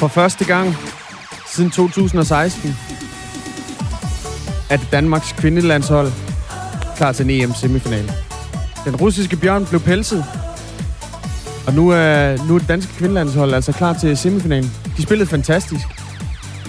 [0.00, 0.74] For første gang
[1.46, 2.70] siden 2016
[4.70, 6.12] er det Danmarks kvindelandshold
[6.96, 8.12] klar til en EM-semifinale.
[8.84, 10.24] Den russiske bjørn blev pelset,
[11.66, 14.70] og nu er, nu er det danske kvindelandshold altså klar til semifinalen.
[14.96, 15.86] De spillede fantastisk.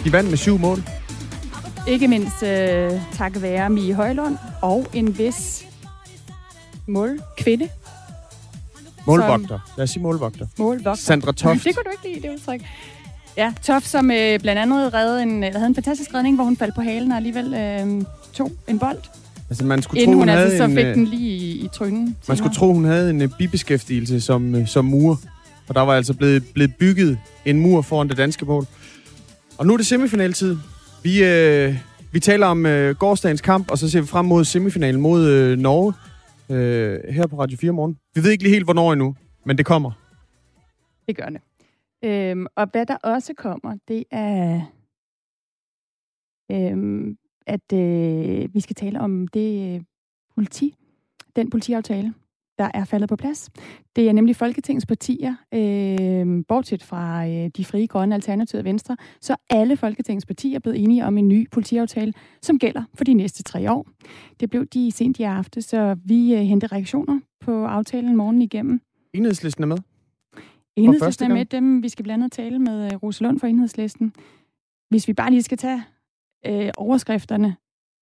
[0.04, 0.84] De vandt med syv mål.
[1.88, 5.66] Ikke mindst øh, takket være Mie Højlund og en vis
[6.88, 7.70] målkvinde.
[9.08, 9.60] Målvogter.
[9.78, 10.46] Lad os sige målvogter.
[10.58, 10.96] Målvogter.
[10.96, 11.64] Sandra Toft.
[11.64, 12.62] Det kunne du ikke lide, det udtryk.
[13.38, 16.76] Ja, Toft, som øh, blandt andet redde en, havde en fantastisk redning, hvor hun faldt
[16.76, 18.98] på halen og alligevel øh, tog en bold.
[19.50, 21.66] Altså, man skulle Inden tro, hun, hun altså så fik en, den øh, lige i,
[21.66, 22.18] i trynen.
[22.28, 25.20] Man skulle tro, hun havde en øh, bibeskæftigelse som, øh, som mur.
[25.68, 28.66] Og der var altså blevet, blevet bygget en mur foran det danske mål.
[29.58, 30.58] Og nu er det semifinaltid.
[31.04, 31.76] Vi, øh,
[32.12, 35.58] vi taler om øh, gårdsdagens kamp, og så ser vi frem mod semifinalen mod øh,
[35.58, 35.94] Norge
[36.50, 37.98] øh, her på Radio 4 morgen.
[38.16, 39.16] Vi ved ikke lige helt, hvornår endnu,
[39.46, 39.92] men det kommer.
[41.08, 41.42] Det gør det.
[42.04, 44.62] Øhm, og hvad der også kommer, det er,
[46.52, 49.82] øhm, at øh, vi skal tale om det øh,
[50.36, 50.76] politi,
[51.36, 52.14] den politiaftale,
[52.58, 53.50] der er faldet på plads.
[53.96, 59.36] Det er nemlig Folketingets partier, øh, bortset fra øh, de frie grønne alternativer Venstre, så
[59.50, 63.44] alle Folketingets partier er blevet enige om en ny politiaftale, som gælder for de næste
[63.44, 63.88] tre år.
[64.40, 68.82] Det blev de sent i aften, så vi øh, henter reaktioner på aftalen morgen igennem.
[69.14, 69.78] Enhedslisten er med.
[70.76, 71.84] Enhedslisten er med dem.
[71.84, 74.14] Vi skal blandt andet tale med øh, Rose Lund fra Enhedslisten.
[74.90, 75.84] Hvis vi bare lige skal tage
[76.46, 77.56] øh, overskrifterne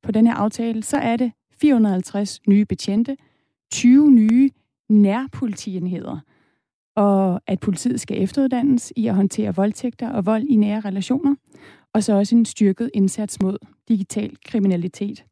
[0.03, 1.31] på den her aftale, så er det
[1.61, 3.17] 450 nye betjente,
[3.71, 4.49] 20 nye
[4.89, 6.19] nærpolitienheder,
[6.95, 11.35] og at politiet skal efteruddannes i at håndtere voldtægter og vold i nære relationer,
[11.93, 15.25] og så også en styrket indsats mod digital kriminalitet.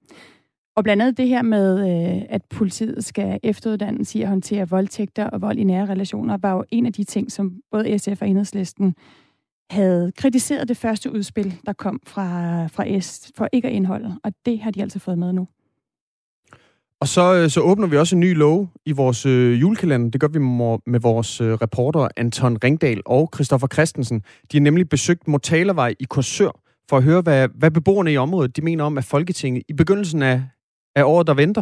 [0.78, 5.30] Og blandt andet det her med, øh, at politiet skal efteruddannes i at håndtere voldtægter
[5.30, 8.30] og vold i nære relationer, var jo en af de ting, som både SF og
[8.30, 8.96] Enhedslisten
[9.70, 14.20] havde kritiseret det første udspil, der kom fra, fra S, for ikke at indeholde.
[14.24, 15.48] Og det har de altså fået med nu.
[17.02, 20.09] Og så, øh, så åbner vi også en ny lov i vores øh, julekalender.
[20.12, 24.22] Det gør vi med, vores øh, reporter Anton Ringdal og Christoffer Christensen.
[24.52, 28.56] De har nemlig besøgt Motalervej i Korsør for at høre, hvad, hvad beboerne i området
[28.56, 30.44] de mener om, at Folketinget i begyndelsen af,
[30.97, 31.62] af året, der venter,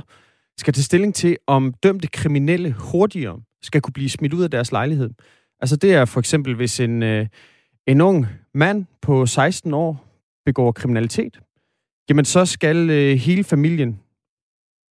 [0.58, 4.72] skal tage stilling til, om dømte kriminelle hurtigere skal kunne blive smidt ud af deres
[4.72, 5.10] lejlighed.
[5.60, 7.28] Altså det er for eksempel, hvis en, øh,
[7.88, 10.06] en ung mand på 16 år
[10.46, 11.40] begår kriminalitet,
[12.10, 14.00] jamen så skal øh, hele familien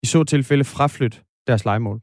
[0.03, 2.01] i så tilfælde fraflytte deres legemål.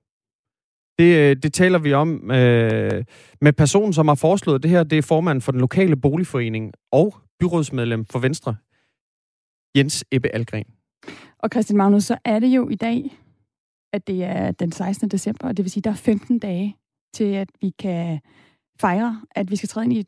[1.00, 3.04] Det, øh, det taler vi om øh,
[3.42, 4.84] med personen, som har foreslået det her.
[4.84, 8.56] Det er formanden for den lokale boligforening og byrådsmedlem for Venstre,
[9.78, 10.81] Jens Ebbe Algren.
[11.44, 13.18] Og Christian Magnus, så er det jo i dag,
[13.94, 15.10] at det er den 16.
[15.10, 16.78] december, og det vil sige, at der er 15 dage
[17.14, 18.20] til, at vi kan
[18.80, 20.04] fejre, at vi skal træde ind i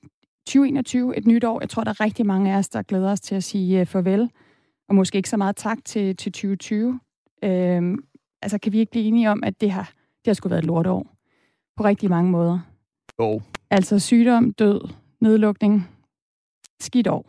[0.47, 1.59] 2021, et nyt år.
[1.61, 3.87] Jeg tror, der er rigtig mange af os, der glæder os til at sige uh,
[3.87, 4.31] farvel,
[4.89, 6.99] og måske ikke så meget tak til, til 2020.
[7.43, 7.97] Øhm,
[8.41, 9.93] altså, kan vi ikke blive enige om, at det har,
[10.25, 11.07] det har sgu været et lorteår?
[11.77, 12.59] På rigtig mange måder.
[13.19, 13.41] Jo.
[13.69, 14.81] Altså sygdom, død,
[15.21, 15.89] nedlukning,
[16.79, 17.25] skidt år.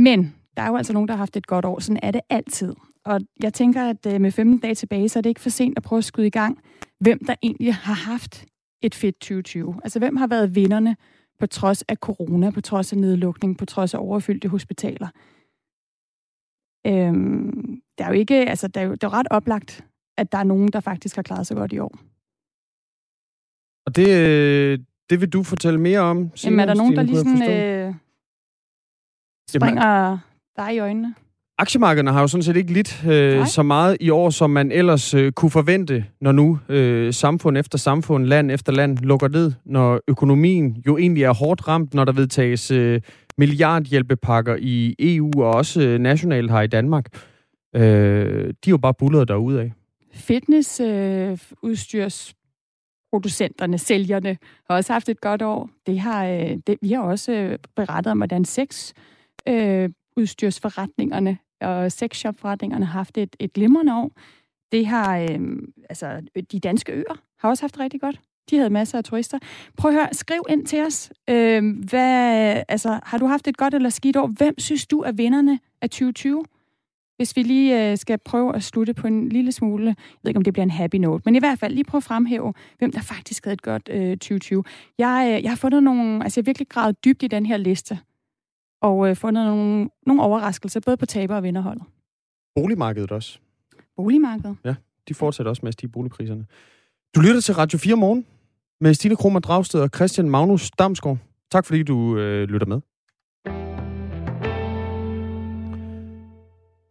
[0.00, 1.78] Men der er jo altså nogen, der har haft et godt år.
[1.78, 2.74] Sådan er det altid.
[3.04, 5.76] Og jeg tænker, at øh, med 15 dage tilbage, så er det ikke for sent
[5.76, 6.62] at prøve at skyde i gang,
[6.98, 8.46] hvem der egentlig har haft
[8.82, 9.80] et fedt 2020.
[9.84, 10.96] Altså, hvem har været vinderne
[11.38, 15.08] på trods af corona, på trods af nedlukning, på trods af overfyldte hospitaler?
[16.86, 19.84] Øhm, det er jo ikke, altså, det er jo, det er jo ret oplagt,
[20.18, 21.98] at der er nogen, der faktisk har klaret sig godt i år.
[23.86, 24.78] Og det, øh,
[25.10, 27.44] det vil du fortælle mere om, Signe, Jamen, er der nogen, der Stine, lige kunne
[27.44, 27.94] jeg sådan, øh,
[29.50, 30.18] springer
[30.56, 31.14] dig i øjnene?
[31.60, 33.46] Aktiemarkederne har jo sådan set ikke lidt øh, Nej.
[33.46, 37.78] så meget i år, som man ellers øh, kunne forvente, når nu øh, samfund efter
[37.78, 42.12] samfund, land efter land lukker ned, når økonomien jo egentlig er hårdt ramt, når der
[42.12, 43.00] vedtages øh,
[43.38, 47.06] milliardhjælpepakker i EU og også øh, nationalt her i Danmark.
[47.76, 49.70] Øh, de er jo bare bullet derudad.
[50.12, 52.34] Fitnessudstyrs
[53.12, 54.36] producenterne, sælgerne,
[54.70, 55.70] har også haft et godt år.
[55.86, 58.92] Det har, øh, det, vi har også øh, berettet om, hvordan sex
[59.48, 64.10] øh, udstyrsforretningerne og sexshopforretningerne har haft et, et glimrende år.
[64.72, 65.40] Det har, øh,
[65.88, 66.22] altså,
[66.52, 68.20] de danske øer har også haft rigtig godt.
[68.50, 69.38] De havde masser af turister.
[69.76, 71.12] Prøv at høre, skriv ind til os.
[71.30, 74.26] Øh, hvad, altså, har du haft et godt eller skidt år?
[74.26, 76.44] Hvem synes du er vinderne af 2020?
[77.16, 80.38] Hvis vi lige øh, skal prøve at slutte på en lille smule, jeg ved ikke,
[80.38, 82.92] om det bliver en happy note, men i hvert fald lige prøve at fremhæve, hvem
[82.92, 84.64] der faktisk havde et godt øh, 2020.
[84.98, 87.56] Jeg, øh, jeg har fundet nogle, altså jeg har virkelig gravet dybt i den her
[87.56, 87.98] liste,
[88.80, 91.82] og øh, fundet nogle, nogle overraskelser, både på taber- og vinderholdet.
[92.54, 93.38] Boligmarkedet også.
[93.96, 94.56] Boligmarkedet?
[94.64, 94.74] Ja,
[95.08, 96.46] de fortsætter også med at stige boligpriserne.
[97.14, 98.26] Du lytter til Radio 4 morgen
[98.80, 101.18] med Stine Kromer Dragsted og Christian Magnus Damsgaard.
[101.52, 102.80] Tak fordi du øh, lytter med.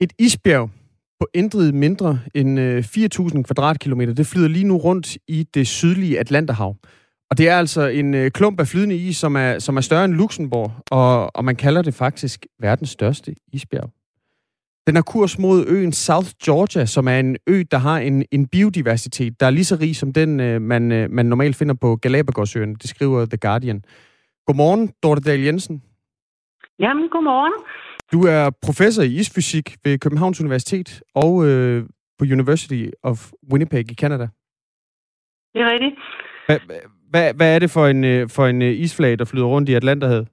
[0.01, 0.69] Et isbjerg
[1.19, 6.19] på intet mindre end øh, 4.000 kvadratkilometer, det flyder lige nu rundt i det sydlige
[6.19, 6.75] Atlanterhav.
[7.29, 10.05] Og det er altså en øh, klump af flydende is, som er, som er større
[10.05, 13.89] end Luxembourg, og, og man kalder det faktisk verdens største isbjerg.
[14.87, 18.47] Den har kurs mod øen South Georgia, som er en ø, der har en, en
[18.47, 21.95] biodiversitet, der er lige så rig som den, øh, man, øh, man normalt finder på
[21.95, 22.75] Galapagosøen.
[22.75, 23.83] Det skriver The Guardian.
[24.45, 25.83] Godmorgen, Dorte Dahl Jensen.
[26.79, 27.53] Jamen, godmorgen.
[28.11, 31.83] Du er professor i isfysik ved Københavns Universitet og øh,
[32.19, 34.27] på University of Winnipeg i Canada.
[35.53, 35.95] Det er rigtigt
[37.11, 39.73] hvad, hvad er det for en, øh, for en isflage, isflag, der flyder rundt i
[39.73, 40.27] Atlanterhavet?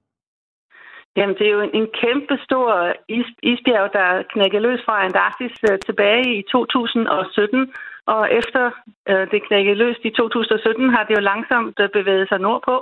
[1.17, 5.79] Jamen, det er jo en, kæmpe stor is, isbjerg, der knækkede løs fra Antarktis øh,
[5.87, 7.73] tilbage i 2017.
[8.05, 8.63] Og efter
[9.09, 12.75] øh, det knækkede løs i 2017, har det jo langsomt øh, bevæget sig nordpå.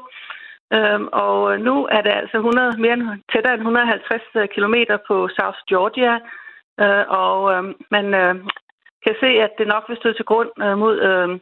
[0.74, 4.22] Øhm, og øh, nu er det altså 100, mere end, tættere end 150
[4.56, 4.76] km
[5.08, 6.14] på South Georgia.
[6.84, 7.64] Øh, og øh,
[7.96, 8.36] man øh,
[9.06, 11.40] kan se, at det nok vil støde til grund øh, mod øhm,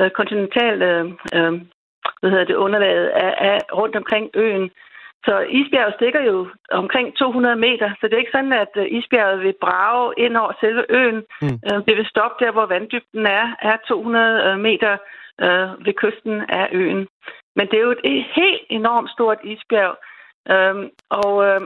[0.00, 1.04] øh, kontinental øh,
[1.36, 1.60] øhm,
[2.20, 4.70] hvad hedder det, underlaget af, af rundt omkring øen.
[5.26, 6.36] Så isbjerget stikker jo
[6.72, 10.52] omkring 200 meter, så det er ikke sådan, at øh, isbjerget vil brage ind over
[10.60, 11.20] selve øen.
[11.42, 11.58] Mm.
[11.66, 14.92] Øh, det vil stoppe der, hvor vanddybden er, er 200 øh, meter
[15.44, 17.02] øh, ved kysten af øen.
[17.56, 19.94] Men det er jo et helt enormt stort isbjerg,
[20.52, 21.60] øhm, og, øh,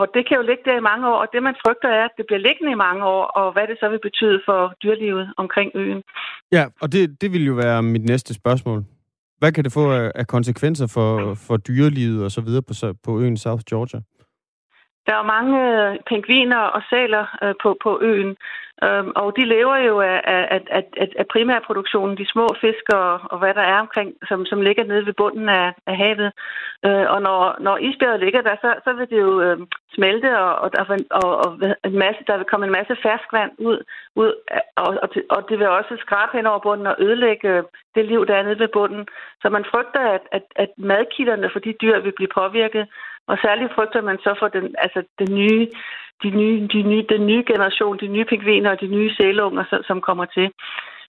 [0.00, 2.16] og det kan jo ligge der i mange år, og det man frygter er, at
[2.18, 5.70] det bliver liggende i mange år, og hvad det så vil betyde for dyrelivet omkring
[5.74, 6.02] øen.
[6.52, 8.80] Ja, og det, det vil jo være mit næste spørgsmål.
[9.38, 13.20] Hvad kan det få af, af konsekvenser for, for dyrelivet og så videre på, på
[13.20, 14.00] øen South Georgia?
[15.08, 18.36] Der er mange øh, pingviner og sæler øh, på, på øen,
[18.84, 20.42] øhm, og de lever jo af, af,
[20.76, 24.60] af, af, af primærproduktionen, de små fisk og, og hvad der er omkring, som, som
[24.62, 26.32] ligger nede ved bunden af, af havet.
[26.86, 29.58] Øh, og når, når isbjerget ligger der, så, så vil det jo øh,
[29.94, 31.48] smelte, og, og, der, og, og
[31.84, 33.78] en masse, der vil komme en masse ferskvand ud,
[34.14, 34.32] ud
[34.76, 37.62] og, og, og det vil også skrabe hen over bunden og ødelægge øh,
[37.94, 39.06] det liv, der er nede ved bunden.
[39.42, 42.86] Så man frygter, at, at, at madkilderne for de dyr vil blive påvirket,
[43.30, 45.66] og særligt frygter man så for den, altså den nye,
[46.22, 49.82] de nye, de nye, den nye generation, de nye pingviner og de nye sælunger, som,
[49.82, 50.48] som kommer til.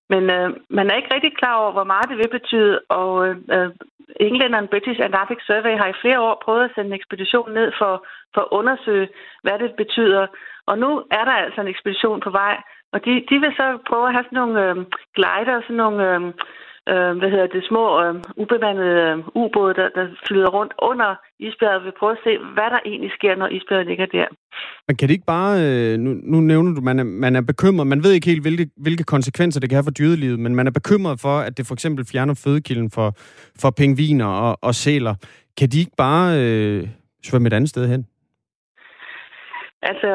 [0.10, 3.69] Men øh, man er ikke rigtig klar over, hvor meget det vil betyde, og øh,
[4.19, 7.94] englænderen British Antarctic Survey har i flere år prøvet at sende en ekspedition ned for,
[8.33, 9.07] for at undersøge,
[9.44, 10.27] hvad det betyder.
[10.66, 12.56] Og nu er der altså en ekspedition på vej,
[12.94, 14.75] og de, de vil så prøve at have sådan nogle øh,
[15.16, 16.21] glider, sådan nogle øh,
[16.92, 21.10] øh, hvad hedder det, små øh, ubemandede øh, ubåde, der, der flyder rundt under
[21.40, 21.86] isbjerget.
[21.86, 24.28] Vi prøver at se, hvad der egentlig sker, når isbjerget ligger der.
[24.88, 27.88] Men kan det ikke bare, øh, nu, nu nævner du, man er, man er bekymret,
[27.88, 30.72] man ved ikke helt, hvilke, hvilke konsekvenser det kan have for dyrelivet, men man er
[30.72, 33.14] bekymret for, at det for eksempel fjerner fødekilden for,
[33.62, 35.16] for pingviner og, og sæler.
[35.58, 36.88] Kan de ikke bare øh,
[37.24, 38.06] svømme et andet sted hen?
[39.91, 40.12] Altså,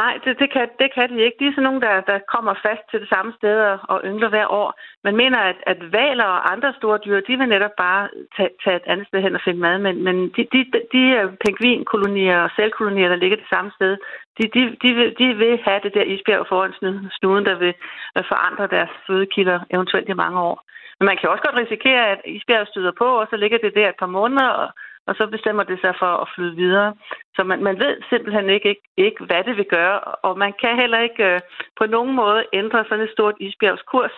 [0.00, 1.38] nej, det, det, kan, det kan de ikke.
[1.40, 3.56] De er sådan nogle, der, der kommer fast til det samme sted
[3.92, 4.68] og yngler hver år.
[5.06, 8.02] Man mener, at, at valer og andre store dyr, de vil netop bare
[8.36, 9.78] tage, tage et andet sted hen og finde mad.
[9.78, 10.60] Men, men de, de,
[10.94, 13.92] de øh, pingvinkolonier og selvkolonier, der ligger det samme sted,
[14.38, 16.74] de, de, de, vil, de vil have det der isbjerg foran
[17.18, 17.74] snuden, der vil
[18.16, 20.56] øh, forandre deres fødekilder eventuelt i mange år.
[20.98, 23.88] Men man kan også godt risikere, at isbjerget støder på, og så ligger det der
[23.88, 24.68] et par måneder, og
[25.08, 26.90] og så bestemmer det sig for at flyde videre.
[27.36, 30.74] Så man, man ved simpelthen ikke, ikke, ikke, hvad det vil gøre, og man kan
[30.82, 31.40] heller ikke øh,
[31.78, 34.14] på nogen måde ændre sådan et stort isbjergskurs,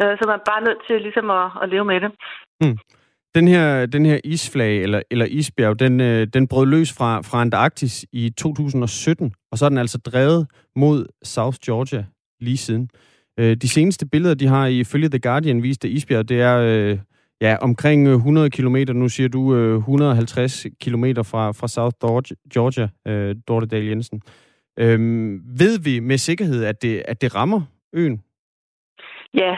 [0.00, 2.10] øh, så man er bare nødt til ligesom at, at leve med det.
[2.62, 2.78] Mm.
[3.34, 7.40] Den her, den her isflag, eller, eller isbjerg, den, øh, den brød løs fra, fra
[7.40, 10.46] Antarktis i 2017, og så er den altså drevet
[10.76, 12.04] mod South Georgia
[12.40, 12.88] lige siden.
[13.40, 16.98] Øh, de seneste billeder, de har ifølge The Guardian vist af isbjerg, det er øh,
[17.44, 18.76] Ja, omkring øh, 100 km.
[18.94, 21.96] Nu siger du øh, 150 km fra, fra South
[22.54, 24.22] Georgia, øh, Dorte Dahl Jensen.
[24.78, 27.60] Øhm, ved vi med sikkerhed, at det, at det rammer
[27.92, 28.22] øen?
[29.34, 29.56] Ja,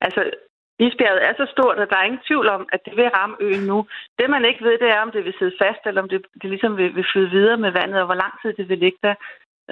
[0.00, 0.30] altså
[0.78, 3.64] isbjerget er så stort, at der er ingen tvivl om, at det vil ramme øen
[3.72, 3.86] nu.
[4.18, 6.50] Det man ikke ved, det er, om det vil sidde fast, eller om det, det
[6.50, 9.14] ligesom vil, vil flyde videre med vandet, og hvor lang tid det vil ligge der.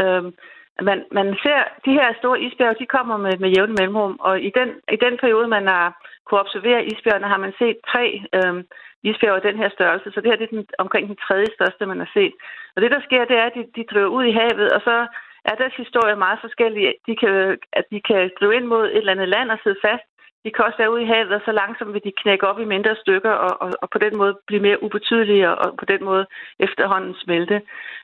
[0.02, 0.32] Øhm,
[0.80, 4.50] man, man ser, de her store isbjerge, de kommer med, med jævne mellemrum, og i
[4.58, 5.86] den, i den periode, man har
[6.24, 8.04] kunne observere isbjergene, har man set tre
[8.38, 8.64] øh,
[9.02, 11.86] isbjerge af den her størrelse, så det her det er den, omkring den tredje største,
[11.86, 12.34] man har set.
[12.74, 14.96] Og det, der sker, det er, at de, de driver ud i havet, og så
[15.44, 16.94] er deres historie meget forskellige.
[17.06, 20.06] De kan, at de kan drive ind mod et eller andet land og sidde fast,
[20.44, 22.72] de kan også være ude i havet, og så langsomt vil de knække op i
[22.74, 26.00] mindre stykker, og, og, og på den måde blive mere ubetydelige, og, og på den
[26.08, 26.24] måde
[26.66, 27.56] efterhånden smelte.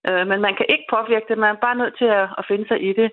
[0.08, 2.66] Øh, men man kan ikke påvirke det, man er bare nødt til at, at finde
[2.68, 3.08] sig i det.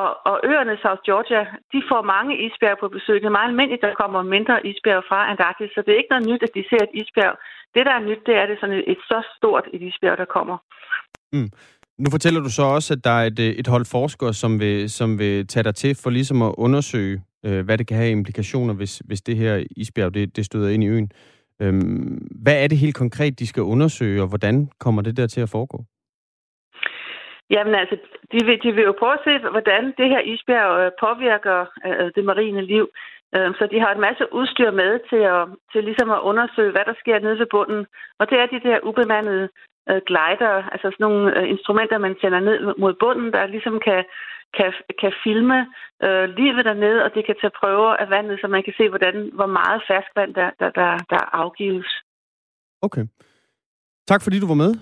[0.00, 3.16] Og, og øerne South Georgia, de får mange isbjerg på besøg.
[3.20, 6.28] Det er meget almindeligt, der kommer mindre isbjerg fra Antarktis, så det er ikke noget
[6.30, 7.34] nyt, at de ser et isbjerg.
[7.74, 10.28] Det, der er nyt, det er, det sådan et, et så stort et isbjerg, der
[10.36, 10.56] kommer.
[11.32, 11.50] Mm.
[12.02, 14.90] Nu fortæller du så også, at der er et, øh, et hold forskere, som vil,
[14.90, 18.74] som vil tage dig til for ligesom at undersøge, øh, hvad det kan have implikationer,
[18.74, 21.10] hvis, hvis det her isbjerg det, det støder ind i øen.
[21.62, 25.40] Øhm, hvad er det helt konkret, de skal undersøge, og hvordan kommer det der til
[25.40, 25.84] at foregå?
[27.50, 27.96] Jamen altså,
[28.32, 32.10] de vil, de vil jo prøve at se, hvordan det her isbjerg øh, påvirker øh,
[32.16, 32.86] det marine liv.
[33.36, 36.84] Øh, så de har en masse udstyr med til, at, til ligesom at undersøge, hvad
[36.86, 37.86] der sker nede ved bunden.
[38.18, 39.48] Og det er de der ubemandede
[39.90, 44.04] øh, glider, altså sådan nogle øh, instrumenter, man sender ned mod bunden, der ligesom kan,
[44.58, 44.70] kan,
[45.00, 45.58] kan filme
[46.06, 49.16] øh, livet dernede, og det kan tage prøver af vandet, så man kan se, hvordan,
[49.38, 51.90] hvor meget ferskvand der, der, der, der afgives.
[52.86, 53.04] Okay.
[54.10, 54.72] Tak fordi du var med,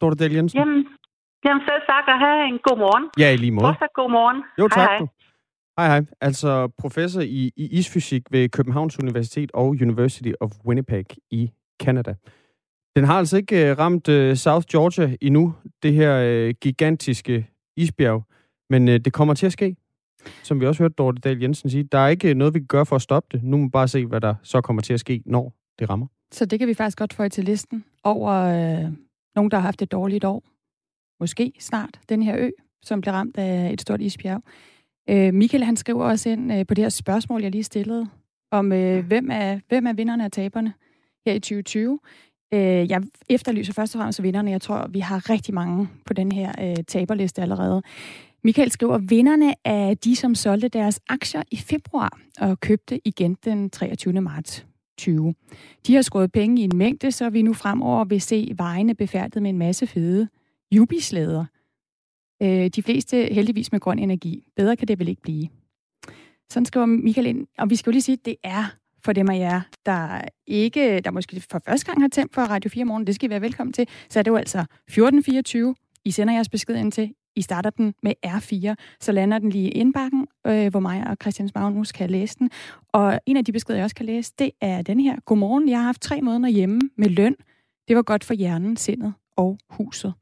[0.00, 0.58] Dorte Dahl Jensen.
[0.58, 0.80] Jamen,
[1.44, 3.04] jamen selv tak, og have en god morgen.
[3.18, 3.66] Ja, i lige måde.
[3.66, 4.38] Fortsat god morgen.
[4.60, 4.78] Jo, tak.
[4.78, 4.98] Hej, hej.
[4.98, 5.08] Du.
[5.78, 6.02] Hej, hej.
[6.20, 11.50] Altså professor i, i isfysik ved Københavns Universitet og University of Winnipeg i
[11.82, 12.14] Canada.
[12.96, 16.12] Den har altså ikke uh, ramt uh, South Georgia endnu, det her
[16.46, 18.22] uh, gigantiske isbjerg,
[18.70, 19.76] men uh, det kommer til at ske.
[20.42, 22.86] Som vi også hørte Dorte Dahl Jensen sige, der er ikke noget, vi kan gøre
[22.86, 23.44] for at stoppe det.
[23.44, 26.06] Nu må vi bare se, hvad der så kommer til at ske, når det rammer.
[26.32, 28.92] Så det kan vi faktisk godt få til listen over øh,
[29.34, 30.42] nogen, der har haft et dårligt år.
[31.20, 32.50] Måske snart den her ø,
[32.82, 34.42] som bliver ramt af et stort isbjerg.
[35.10, 38.08] Øh, Michael han skriver også ind øh, på det her spørgsmål, jeg lige stillede,
[38.50, 40.72] om øh, hvem, er, hvem er vinderne og taberne
[41.26, 41.98] her i 2020.
[42.54, 44.50] Øh, jeg efterlyser først og fremmest vinderne.
[44.50, 47.82] Jeg tror, vi har rigtig mange på den her øh, taberliste allerede.
[48.44, 53.70] Michael skriver, vinderne er de, som solgte deres aktier i februar og købte igen den
[53.70, 54.20] 23.
[54.20, 54.66] marts
[54.98, 55.34] 20.
[55.86, 59.42] De har skåret penge i en mængde, så vi nu fremover vil se vejene befærdet
[59.42, 60.28] med en masse fede
[60.72, 61.44] jubislæder.
[62.42, 64.48] Øh, de fleste heldigvis med grøn energi.
[64.56, 65.48] Bedre kan det vel ikke blive.
[66.50, 67.46] Sådan skriver Michael ind.
[67.58, 68.64] Og vi skal jo lige sige, at det er
[69.04, 72.70] for dem af jer, der ikke, der måske for første gang har tændt for Radio
[72.70, 75.74] 4 morgen, det skal I være velkommen til, så er det jo altså 1424.
[76.04, 77.14] I sender jeres besked ind til.
[77.38, 81.16] I starter den med R4, så lander den lige i indbakken, øh, hvor mig og
[81.22, 82.50] Christian Magnus kan læse den.
[82.92, 85.16] Og en af de beskeder, jeg også kan læse, det er den her.
[85.24, 87.34] Godmorgen, jeg har haft tre måneder hjemme med løn.
[87.88, 90.12] Det var godt for hjernen, sindet og huset.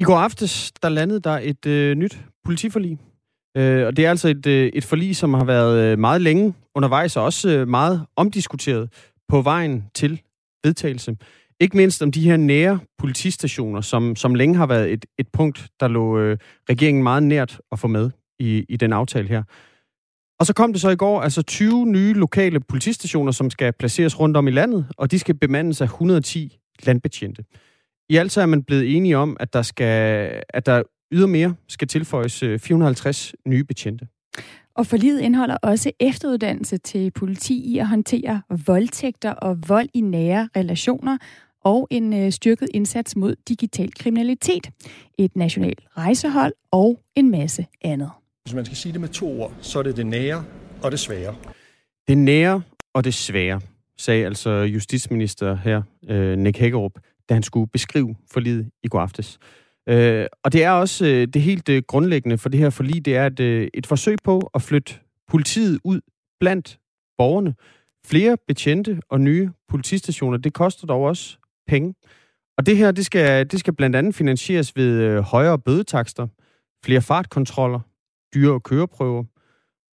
[0.00, 2.98] I går aftes, der landede der et øh, nyt politiforlig.
[3.56, 6.54] Øh, og det er altså et, øh, et forlig, som har været øh, meget længe
[6.74, 8.92] undervejs, og også øh, meget omdiskuteret
[9.28, 10.20] på vejen til
[10.64, 11.16] vedtagelse.
[11.62, 15.68] Ikke mindst om de her nære politistationer, som, som længe har været et, et punkt,
[15.80, 16.38] der lå øh,
[16.70, 19.42] regeringen meget nært at få med i, i den aftale her.
[20.40, 24.20] Og så kom det så i går, altså 20 nye lokale politistationer, som skal placeres
[24.20, 27.44] rundt om i landet, og de skal bemandes af 110 landbetjente.
[28.08, 31.88] I alt så er man blevet enige om, at der, skal, at der ydermere skal
[31.88, 34.06] tilføjes øh, 450 nye betjente.
[34.74, 40.48] Og forliget indeholder også efteruddannelse til politi i at håndtere voldtægter og vold i nære
[40.56, 41.18] relationer,
[41.64, 44.70] og en øh, styrket indsats mod digital kriminalitet,
[45.18, 48.10] et nationalt rejsehold og en masse andet.
[48.44, 50.44] Hvis man skal sige det med to ord, så er det det nære
[50.82, 51.34] og det svære.
[52.08, 52.62] Det nære
[52.94, 53.60] og det svære,
[53.98, 56.92] sagde altså justitsminister her, øh, Nick Hækkerup,
[57.28, 59.38] da han skulle beskrive forliget i går aftes.
[59.88, 63.16] Øh, og det er også øh, det helt øh, grundlæggende for det her forlig, det
[63.16, 64.94] er et, øh, et forsøg på at flytte
[65.28, 66.00] politiet ud
[66.40, 66.78] blandt
[67.18, 67.54] borgerne.
[68.06, 71.94] Flere betjente og nye politistationer, det koster dog også penge.
[72.58, 76.26] Og det her, det skal, det skal blandt andet finansieres ved øh, højere bødetakster,
[76.84, 77.80] flere fartkontroller,
[78.34, 79.24] dyre køreprøver.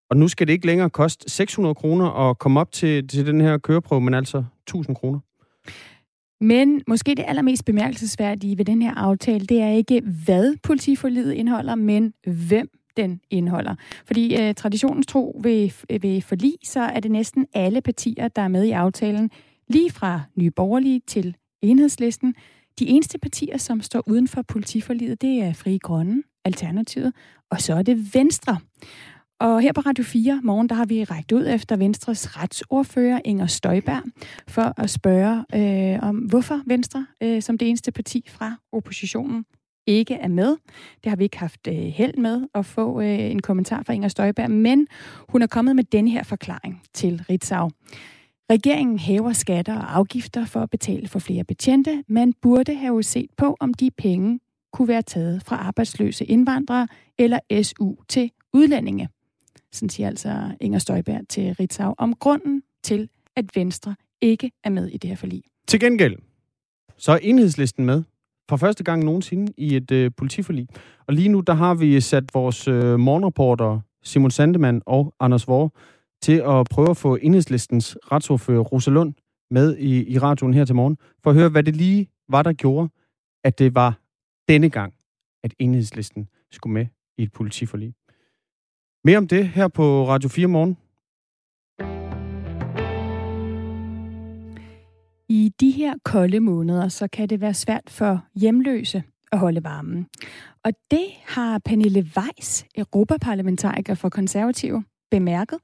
[0.09, 3.41] Og nu skal det ikke længere koste 600 kroner at komme op til, til den
[3.41, 5.19] her køreprøve, men altså 1000 kroner.
[6.41, 11.75] Men måske det allermest bemærkelsesværdige ved den her aftale, det er ikke, hvad politiforlidet indeholder,
[11.75, 12.13] men
[12.47, 13.75] hvem den indeholder.
[14.05, 18.47] Fordi øh, traditionens tro ved, ved forlig, så er det næsten alle partier, der er
[18.47, 19.31] med i aftalen,
[19.67, 22.35] lige fra Nye Borgerlige til Enhedslisten.
[22.79, 27.13] De eneste partier, som står uden for politiforliget, det er Fri Grønne, Alternativet,
[27.51, 28.57] og så er det Venstre.
[29.39, 33.45] Og her på Radio 4 morgen, der har vi rækket ud efter Venstres retsordfører Inger
[33.45, 34.03] Støjberg
[34.47, 39.45] for at spørge øh, om, hvorfor Venstre øh, som det eneste parti fra oppositionen
[39.87, 40.55] ikke er med.
[41.03, 44.09] Det har vi ikke haft øh, held med at få øh, en kommentar fra Inger
[44.09, 44.87] Støjberg, men
[45.29, 47.69] hun er kommet med denne her forklaring til Ritzau.
[48.49, 52.03] Regeringen hæver skatter og afgifter for at betale for flere betjente.
[52.07, 54.39] Man burde have set på, om de penge
[54.73, 56.87] kunne være taget fra arbejdsløse indvandrere
[57.17, 59.09] eller SU til udlændinge.
[59.71, 64.87] Sådan siger altså Inger Støjberg til Ritzau om grunden til, at Venstre ikke er med
[64.87, 65.43] i det her forlig.
[65.67, 66.15] Til gengæld,
[66.97, 68.03] så er enhedslisten med
[68.49, 70.67] for første gang nogensinde i et øh, politiforlig.
[71.07, 75.69] Og lige nu, der har vi sat vores øh, morgenreporter Simon Sandemann og Anders Vore
[76.21, 79.13] til at prøve at få enhedslistens retsordfører Rosalund
[79.51, 82.53] med i, i radioen her til morgen, for at høre, hvad det lige var, der
[82.53, 82.89] gjorde,
[83.43, 83.99] at det var
[84.47, 84.93] denne gang,
[85.43, 86.85] at enhedslisten skulle med
[87.17, 87.93] i et politiforlig.
[89.03, 90.77] Mere om det her på Radio 4 morgen.
[95.29, 100.07] I de her kolde måneder, så kan det være svært for hjemløse at holde varmen.
[100.63, 105.59] Og det har Pernille Weiss, europaparlamentariker for konservative, bemærket.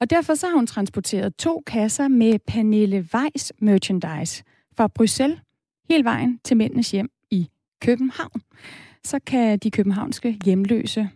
[0.00, 4.44] Og derfor så har hun transporteret to kasser med Pernille Weiss merchandise
[4.76, 5.40] fra Bruxelles
[5.88, 7.50] hele vejen til mændenes hjem i
[7.82, 8.42] København.
[9.04, 11.08] Så kan de københavnske hjemløse,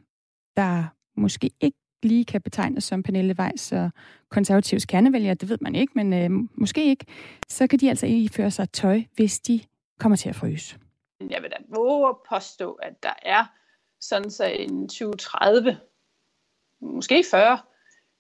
[0.57, 0.85] der
[1.17, 3.91] måske ikke lige kan betegnes som Pernille Weiss og
[4.29, 7.07] konservativs kernevælger, det ved man ikke, men øh, måske ikke,
[7.49, 9.61] så kan de altså iføre sig tøj, hvis de
[9.99, 10.79] kommer til at fryse.
[11.31, 13.45] Jeg vil da våge at påstå, at der er
[14.01, 15.75] sådan så en 20-30,
[16.81, 17.59] måske 40,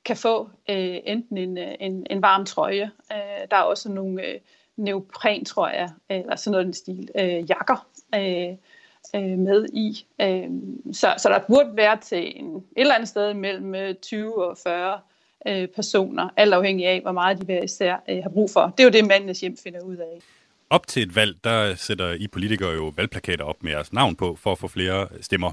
[0.04, 2.90] kan få øh, enten en, øh, en, en varm trøje.
[3.12, 4.40] Øh, der er også nogle øh,
[4.76, 8.56] neopren, tror jeg, øh, eller sådan noget den stil, øh, jakker øh,
[9.14, 10.06] øh, med i.
[10.20, 10.49] Øh,
[10.92, 14.58] så, så der burde være til en, et eller andet sted mellem øh, 20 og
[14.64, 15.00] 40
[15.49, 18.75] øh, personer, alt afhængig af, hvor meget de hver især øh, har brug for.
[18.76, 20.20] Det er jo det, mandens hjem finder ud af.
[20.70, 24.37] Op til et valg, der sætter I politikere jo valgplakater op med jeres navn på,
[24.37, 25.52] for at få flere stemmer.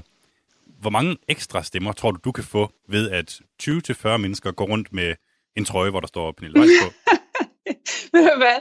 [0.82, 4.92] Hvor mange ekstra stemmer tror du, du kan få ved, at 20-40 mennesker går rundt
[4.92, 5.14] med
[5.56, 6.92] en trøje, hvor der står Pernille Weiss på?
[8.12, 8.58] Ved du hvad?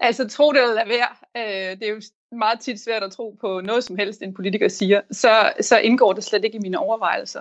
[0.00, 1.08] Altså, tro det eller lade være.
[1.36, 2.00] Øh, det er jo
[2.32, 5.00] meget tit svært at tro på noget som helst, en politiker siger.
[5.10, 7.40] Så, så indgår det slet ikke i mine overvejelser.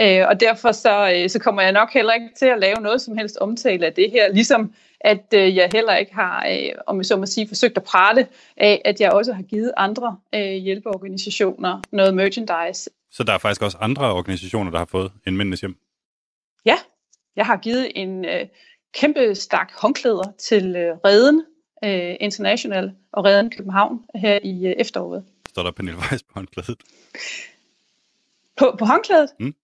[0.00, 3.00] Øh, og derfor så, øh, så kommer jeg nok heller ikke til at lave noget
[3.00, 4.32] som helst omtale af det her.
[4.32, 7.84] Ligesom at øh, jeg heller ikke har, øh, om jeg så må sige, forsøgt at
[7.84, 12.90] prale af, at jeg også har givet andre øh, hjælpeorganisationer noget merchandise.
[13.12, 15.76] Så der er faktisk også andre organisationer, der har fået en Mændenes Hjem?
[16.64, 16.76] Ja,
[17.36, 18.46] jeg har givet en øh,
[18.94, 21.44] kæmpe stak håndklæder til øh, Reden
[21.84, 25.24] øh, International og Reden København her i øh, efteråret.
[25.48, 26.82] Står der Pernille Weiss på håndklædet?
[28.56, 29.30] På, på håndklædet?
[29.40, 29.54] Mm.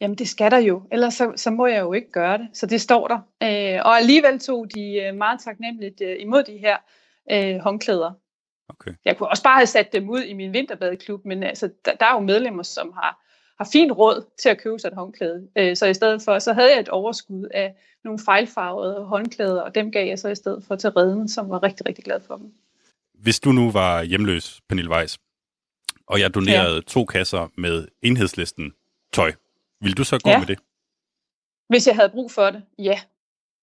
[0.00, 2.48] Jamen det skal der jo, ellers så, så må jeg jo ikke gøre det.
[2.52, 3.18] Så det står der.
[3.42, 6.76] Øh, og alligevel tog de øh, meget taknemmeligt øh, imod de her
[7.32, 8.12] øh, håndklæder.
[8.68, 8.90] Okay.
[9.04, 12.06] Jeg kunne også bare have sat dem ud i min vinterbadeklub, men altså, der, der
[12.06, 13.22] er jo medlemmer, som har,
[13.58, 15.48] har fint råd til at købe sig et håndklæde.
[15.56, 17.74] Øh, så i stedet for, så havde jeg et overskud af
[18.04, 21.62] nogle fejlfarvede håndklæder, og dem gav jeg så i stedet for til redden, som var
[21.62, 22.52] rigtig, rigtig glad for dem.
[23.14, 25.18] Hvis du nu var hjemløs, Pernille Weiss,
[26.06, 26.80] og jeg donerede ja.
[26.80, 28.72] to kasser med enhedslisten
[29.12, 29.32] tøj,
[29.80, 30.38] vil du så gå ja.
[30.38, 30.58] med det?
[31.68, 33.00] Hvis jeg havde brug for det, ja.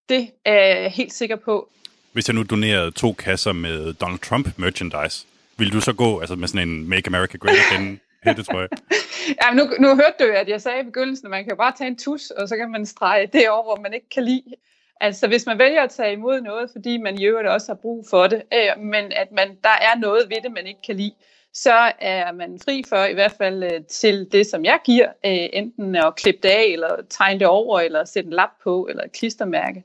[0.10, 1.72] Det er jeg helt sikker på.
[2.14, 6.36] Hvis jeg nu donerede to kasser med Donald Trump merchandise, vil du så gå altså
[6.36, 8.70] med sådan en Make America Great Again hætte, tror jeg?
[9.42, 11.74] ja, nu, nu hørte du at jeg sagde i begyndelsen, at man kan jo bare
[11.78, 14.54] tage en tus, og så kan man strege det over, hvor man ikke kan lide.
[15.02, 18.06] Altså, hvis man vælger at tage imod noget, fordi man i øvrigt også har brug
[18.10, 21.14] for det, øh, men at man, der er noget ved det, man ikke kan lide,
[21.54, 25.50] så er man fri for i hvert fald øh, til det, som jeg giver, øh,
[25.54, 29.04] enten at klippe det af, eller tegne det over, eller sætte en lap på, eller
[29.04, 29.84] et klistermærke.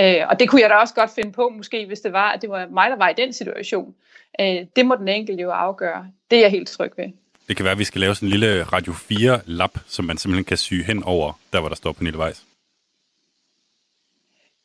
[0.00, 2.42] Øh, og det kunne jeg da også godt finde på, måske hvis det var, at
[2.42, 3.94] det var mig, der var i den situation.
[4.40, 6.06] Øh, det må den enkelte jo afgøre.
[6.30, 7.08] Det er jeg helt tryg ved.
[7.48, 10.44] Det kan være, at vi skal lave sådan en lille Radio 4-lap, som man simpelthen
[10.44, 12.42] kan sy hen over, der hvor der står Pernille Weiss.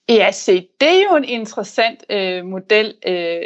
[0.10, 3.42] Ja, se, det er jo en interessant øh, model, øh,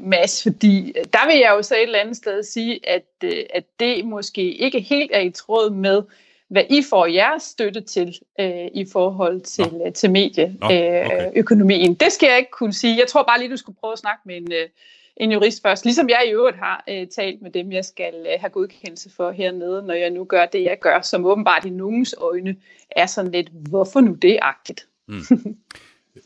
[0.00, 3.64] Mads, fordi der vil jeg jo så et eller andet sted sige, at, øh, at
[3.80, 6.02] det måske ikke helt er i tråd med,
[6.50, 11.80] hvad I får jeres støtte til øh, i forhold til, øh, til medieøkonomien.
[11.80, 12.04] Øh, okay.
[12.04, 12.98] Det skal jeg ikke kunne sige.
[12.98, 14.68] Jeg tror bare lige, du skulle prøve at snakke med en, øh,
[15.16, 18.40] en jurist først, ligesom jeg i øvrigt har øh, talt med dem, jeg skal øh,
[18.40, 22.14] have godkendelse for hernede, når jeg nu gør det, jeg gør, som åbenbart i nogens
[22.18, 22.56] øjne
[22.90, 24.86] er sådan lidt, hvorfor nu det-agtigt.
[25.08, 25.20] Mm.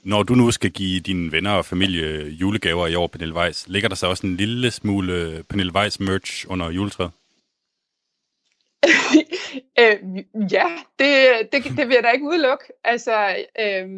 [0.05, 3.89] Når du nu skal give dine venner og familie julegaver i år, Pernille Weiss, ligger
[3.89, 7.11] der så også en lille smule Pernille Weiss merch under juletræet?
[9.81, 9.99] øh,
[10.53, 10.67] ja,
[10.99, 11.09] det,
[11.53, 12.65] det, det vil jeg da ikke udelukke.
[12.85, 13.89] Altså, øh,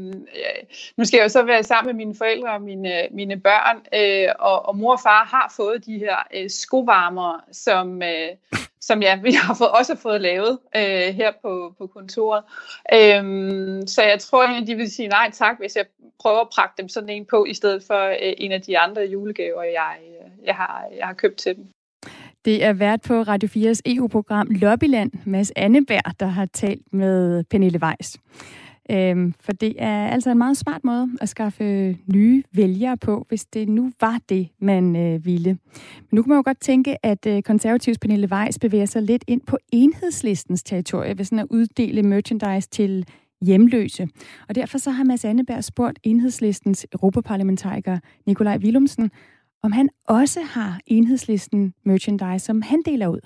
[0.96, 4.34] nu skal jeg jo så være sammen med mine forældre og mine, mine børn, øh,
[4.38, 8.28] og, og mor og far har fået de her øh, skovarmer, som, øh,
[8.80, 12.44] som ja, vi har fået, også fået lavet øh, her på, på kontoret.
[12.92, 13.24] Øh,
[13.86, 15.84] så jeg tror, at de vil sige nej tak, hvis jeg
[16.18, 19.02] prøver at prakke dem sådan en på, i stedet for øh, en af de andre
[19.02, 21.75] julegaver, jeg, øh, jeg, har, jeg har købt til dem.
[22.46, 27.80] Det er vært på Radio 4's EU-program Lobbyland, Mads Anneberg, der har talt med Pernille
[27.82, 28.18] Weiss.
[28.90, 33.44] Øhm, for det er altså en meget smart måde at skaffe nye vælgere på, hvis
[33.44, 35.48] det nu var det, man øh, ville.
[35.98, 39.24] Men nu kan man jo godt tænke, at øh, konservativs Pernille Weiss bevæger sig lidt
[39.26, 43.06] ind på enhedslistens territorie ved sådan at uddele merchandise til
[43.40, 44.08] hjemløse.
[44.48, 49.10] Og derfor så har Mads Anneberg spurgt enhedslistens europaparlamentariker Nikolaj Willumsen,
[49.66, 53.20] om han også har enhedslisten merchandise, som han deler ud.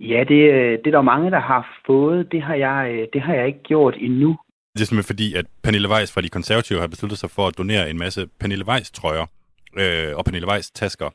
[0.00, 0.38] Ja, det,
[0.82, 2.32] det er der mange, der har fået.
[2.32, 4.30] Det har jeg, det har jeg ikke gjort endnu.
[4.74, 7.58] Det er simpelthen fordi, at Pernille Weiss fra De Konservative har besluttet sig for at
[7.58, 9.26] donere en masse Pernille Weiss trøjer
[9.80, 11.10] øh, og Pernille Weiss tasker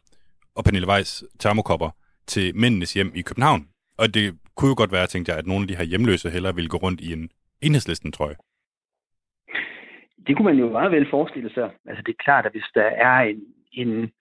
[0.55, 1.89] og Pernille Weiss termokopper
[2.27, 3.61] til mændenes hjem i København.
[3.97, 6.55] Og det kunne jo godt være, tænkte jeg, at nogle af de her hjemløse hellere
[6.55, 7.29] ville gå rundt i en
[7.61, 8.35] enhedslisten trøje.
[10.27, 11.69] Det kunne man jo meget vel forestille sig.
[11.89, 13.41] Altså det er klart, at hvis der er en,
[13.73, 14.11] en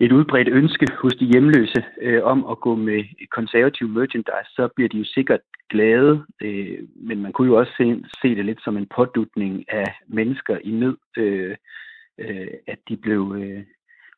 [0.00, 4.88] et udbredt ønske hos de hjemløse øh, om at gå med konservativ merchandise, så bliver
[4.88, 6.24] de jo sikkert glade.
[6.42, 10.58] Øh, men man kunne jo også se, se det lidt som en pådutning af mennesker
[10.64, 11.56] i nød, øh,
[12.18, 13.62] øh, at de blev, øh,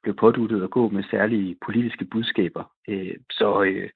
[0.02, 2.64] blev påduttet at gå med særlige politiske budskaber.
[2.88, 3.90] Øh, så øh,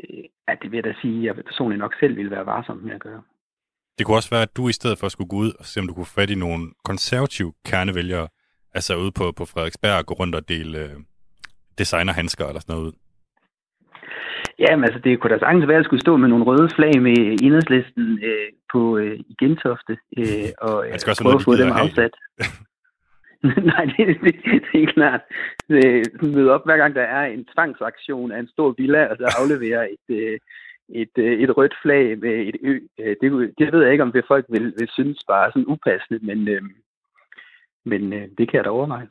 [0.00, 2.76] øh, at det vil jeg da sige, at jeg personligt nok selv ville være varsom
[2.76, 3.22] med at gøre.
[3.98, 5.86] Det kunne også være, at du i stedet for skulle gå ud og se, om
[5.86, 8.28] du kunne få fat i nogle konservative kernevælgere,
[8.78, 10.96] altså ude på, på Frederiksberg og gå rundt og dele øh,
[11.78, 12.92] designerhandsker eller sådan noget ud?
[14.58, 16.94] Jamen altså, det kunne da sagtens være, at jeg skulle stå med nogle røde flag
[17.02, 22.14] med enhedslisten øh, på, øh, i Gentofte, øh, og øh, prøve at få dem afsat.
[23.72, 24.34] Nej, det, det,
[24.72, 25.22] det er klart.
[26.34, 29.92] Møde op hver gang der er en tvangsaktion af en stor villa, og så aflevere
[29.94, 30.38] et, øh,
[31.02, 32.78] et, øh, et rødt flag med et ø.
[33.00, 36.20] Øh, det, det ved jeg ikke, om det folk vil, vil synes bare sådan upassende,
[36.22, 36.62] men, øh,
[37.86, 39.08] men øh, det kan jeg da overveje.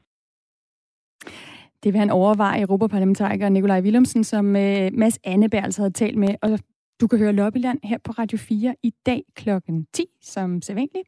[1.83, 6.35] Det vil han overveje Europaparlamentariker Nikolaj Willumsen, som øh, Mads Anneberg altså havde talt med.
[6.41, 6.59] Og
[7.01, 11.07] du kan høre Lobbyland her på Radio 4 i dag klokken 10, som sædvanligt.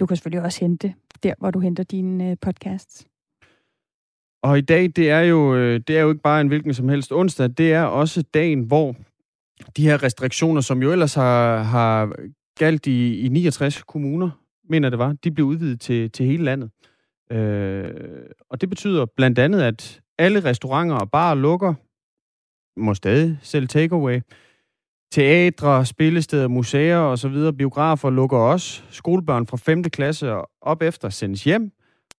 [0.00, 3.06] Du kan selvfølgelig også hente der, hvor du henter dine øh, podcasts.
[4.42, 6.88] Og i dag, det er, jo, øh, det er jo ikke bare en hvilken som
[6.88, 8.96] helst onsdag, det er også dagen, hvor
[9.76, 12.16] de her restriktioner, som jo ellers har, har
[12.58, 14.30] galt i, i 69 kommuner,
[14.68, 16.70] mener det var, de blev udvidet til, til hele landet.
[17.32, 17.90] Øh,
[18.50, 21.74] og det betyder blandt andet, at alle restauranter og barer lukker,
[22.80, 24.20] må stadig selv takeaway.
[25.12, 28.82] Teatre, spillesteder, museer osv., biografer lukker også.
[28.90, 29.84] Skolebørn fra 5.
[29.84, 31.72] klasse og op efter sendes hjem.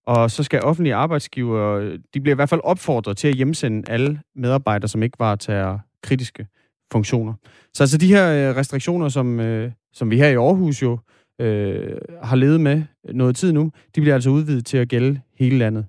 [0.05, 1.79] Og så skal offentlige arbejdsgiver,
[2.13, 6.47] de bliver i hvert fald opfordret til at hjemsende alle medarbejdere, som ikke varetager kritiske
[6.91, 7.33] funktioner.
[7.73, 10.99] Så altså de her øh, restriktioner, som, øh, som vi her i Aarhus jo øh,
[12.23, 15.85] har levet med noget tid nu, de bliver altså udvidet til at gælde hele landet.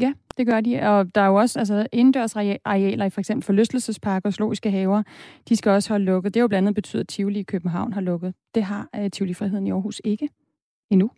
[0.00, 0.80] Ja, det gør de.
[0.80, 5.02] Og der er jo også altså, indendørs arealer i for eksempel forlystelsesparker og zoologiske haver.
[5.48, 6.34] De skal også holde lukket.
[6.34, 8.34] Det er jo blandt andet betydet, at Tivoli i København har lukket.
[8.54, 10.28] Det har uh, Tivoli-friheden i Aarhus ikke
[10.90, 11.10] endnu.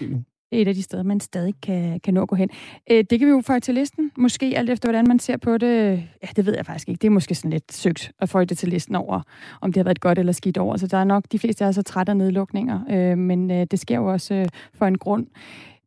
[0.00, 0.24] endnu.
[0.52, 2.50] Et af de steder, man stadig kan, kan nå at gå hen.
[2.90, 4.10] Øh, det kan vi jo få til listen.
[4.16, 6.04] Måske alt efter, hvordan man ser på det.
[6.22, 6.98] Ja, det ved jeg faktisk ikke.
[6.98, 9.22] Det er måske sådan lidt søgt at få det til listen over,
[9.60, 10.76] om det har været godt eller skidt over.
[10.76, 12.80] Så der er nok, de fleste der er så trætte af nedlukninger.
[12.90, 15.26] øh, men øh, det sker jo også øh, for en grund.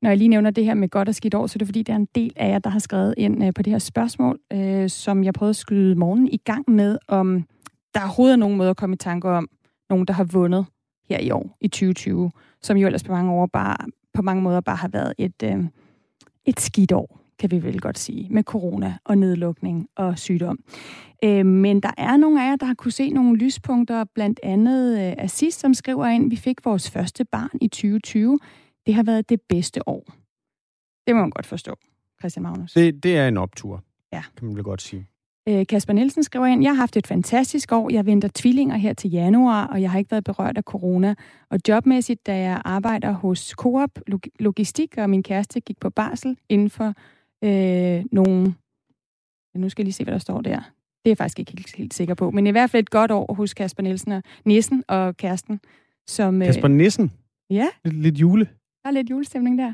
[0.02, 1.84] Når jeg lige nævner det her med godt og skidt år, så er det fordi,
[1.84, 4.40] der er en del af jer, der har skrevet ind øh, på det her spørgsmål,
[4.54, 7.46] øh, som jeg prøvede at skyde morgen i gang med, om
[7.94, 9.50] der overhovedet er nogen måde at komme i tanke om,
[9.90, 10.66] nogen, der har vundet
[11.10, 13.78] her i år, i 2020, som jo ellers på mange, år bare,
[14.16, 15.66] på mange måder bare har været et, øh,
[16.46, 20.60] et skidt år, kan vi vel godt sige, med corona og nedlukning og sygdom.
[21.24, 25.00] Øh, men der er nogle af jer, der har kunne se nogle lyspunkter, blandt andet
[25.00, 28.40] øh, Assis, som skriver ind, vi fik vores første barn i 2020,
[28.86, 30.04] det har været det bedste år.
[31.08, 31.76] Det må man godt forstå,
[32.20, 32.74] Christian Magnus.
[32.74, 34.24] Det, det er en optur, ja.
[34.38, 35.08] kan man vel godt sige.
[35.50, 37.90] Øh, Kasper Nielsen skriver ind, jeg har haft et fantastisk år.
[37.90, 41.16] Jeg venter tvillinger her til januar, og jeg har ikke været berørt af corona.
[41.50, 44.00] Og jobmæssigt, da jeg arbejder hos Coop
[44.40, 46.94] Logistik, og min kæreste gik på barsel inden for
[47.44, 48.54] øh, nogle...
[49.56, 50.56] Nu skal jeg lige se, hvad der står der.
[51.06, 52.32] Det er jeg faktisk ikke helt, helt sikker på.
[52.32, 55.60] Men i hvert fald et godt år hos Kasper Nielsen og Nissen og kæresten.
[56.08, 57.12] Som, øh, Kasper Nissen?
[57.50, 57.68] Ja.
[57.86, 58.46] Lidt, lidt jule.
[58.84, 59.74] Der er lidt julestemning der.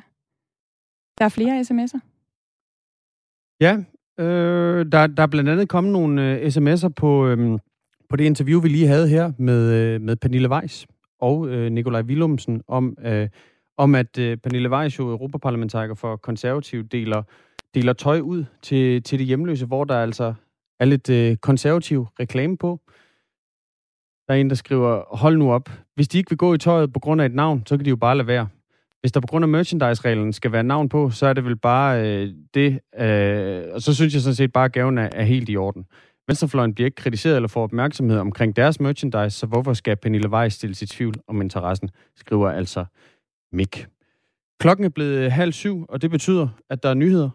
[1.18, 2.00] Der er flere sms'er.
[3.62, 3.84] Ja,
[4.20, 7.60] øh, der, der er blandt andet kommet nogle øh, sms'er på, øh,
[8.10, 10.88] på det interview, vi lige havde her med, øh, med Pernille Weiss
[11.20, 13.30] og øh, Nikolaj Willumsen om, øh,
[13.78, 17.24] om at øh, Pernille Weiss, jo europaparlamentariker for konservativ, deler,
[17.76, 20.34] deler tøj ud til, til de hjemløse, hvor der altså
[20.80, 22.80] er lidt øh, konservativ reklame på.
[24.28, 25.70] Der er en, der skriver, hold nu op.
[25.96, 27.90] Hvis de ikke vil gå i tøjet på grund af et navn, så kan de
[27.90, 28.48] jo bare lade være
[29.02, 32.08] hvis der på grund af merchandise-reglen skal være navn på, så er det vel bare
[32.08, 32.80] øh, det.
[33.00, 35.86] Øh, og så synes jeg sådan set bare, at gaven er, er helt i orden.
[36.28, 40.56] Venstrefløjen bliver ikke kritiseret eller får opmærksomhed omkring deres merchandise, så hvorfor skal Pernille Weiss
[40.56, 42.86] stille sit tvivl om interessen, skriver altså
[43.54, 43.88] Mik.
[44.60, 47.30] Klokken er blevet halv syv, og det betyder, at der er nyheder.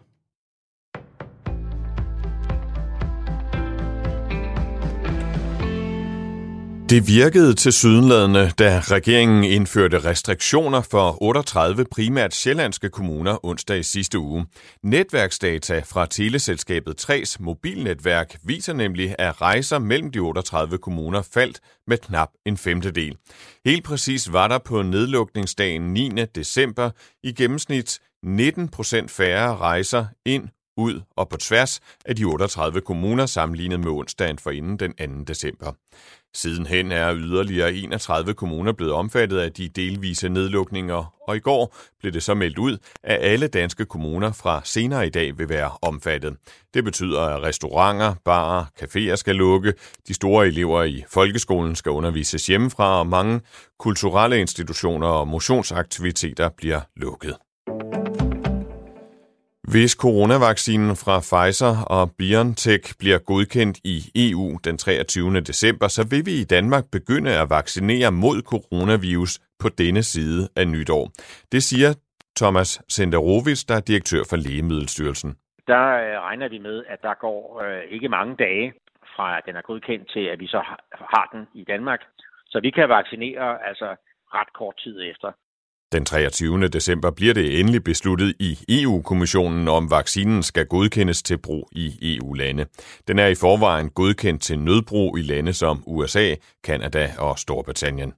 [6.89, 13.83] Det virkede til sydenladende, da regeringen indførte restriktioner for 38 primært sjællandske kommuner onsdag i
[13.83, 14.45] sidste uge.
[14.83, 21.97] Netværksdata fra teleselskabet 3's mobilnetværk viser nemlig, at rejser mellem de 38 kommuner faldt med
[21.97, 23.17] knap en femtedel.
[23.65, 26.09] Helt præcis var der på nedlukningsdagen 9.
[26.35, 26.89] december
[27.23, 33.25] i gennemsnit 19 procent færre rejser ind ud og på tværs af de 38 kommuner
[33.25, 35.23] sammenlignet med onsdagen for inden den 2.
[35.23, 35.73] december.
[36.33, 42.13] Sidenhen er yderligere 31 kommuner blevet omfattet af de delvise nedlukninger, og i går blev
[42.13, 46.35] det så meldt ud, at alle danske kommuner fra senere i dag vil være omfattet.
[46.73, 49.73] Det betyder, at restauranter, barer, caféer skal lukke,
[50.07, 53.41] de store elever i folkeskolen skal undervises hjemmefra, og mange
[53.79, 57.35] kulturelle institutioner og motionsaktiviteter bliver lukket.
[59.73, 65.39] Hvis coronavaccinen fra Pfizer og BioNTech bliver godkendt i EU den 23.
[65.51, 70.65] december, så vil vi i Danmark begynde at vaccinere mod coronavirus på denne side af
[70.67, 71.03] nytår.
[71.53, 71.91] Det siger
[72.39, 75.31] Thomas Senderovis, der er direktør for Lægemiddelstyrelsen.
[75.71, 78.73] Der øh, regner vi med, at der går øh, ikke mange dage
[79.15, 80.61] fra den er godkendt til, at vi så
[81.13, 82.01] har den i Danmark.
[82.51, 83.87] Så vi kan vaccinere altså
[84.37, 85.31] ret kort tid efter.
[85.91, 86.67] Den 23.
[86.67, 92.65] december bliver det endelig besluttet i EU-kommissionen, om vaccinen skal godkendes til brug i EU-lande.
[93.07, 98.13] Den er i forvejen godkendt til nødbrug i lande som USA, Kanada og Storbritannien.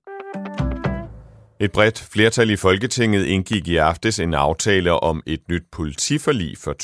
[1.60, 6.76] Et bredt flertal i Folketinget indgik i aftes en aftale om et nyt politiforlig for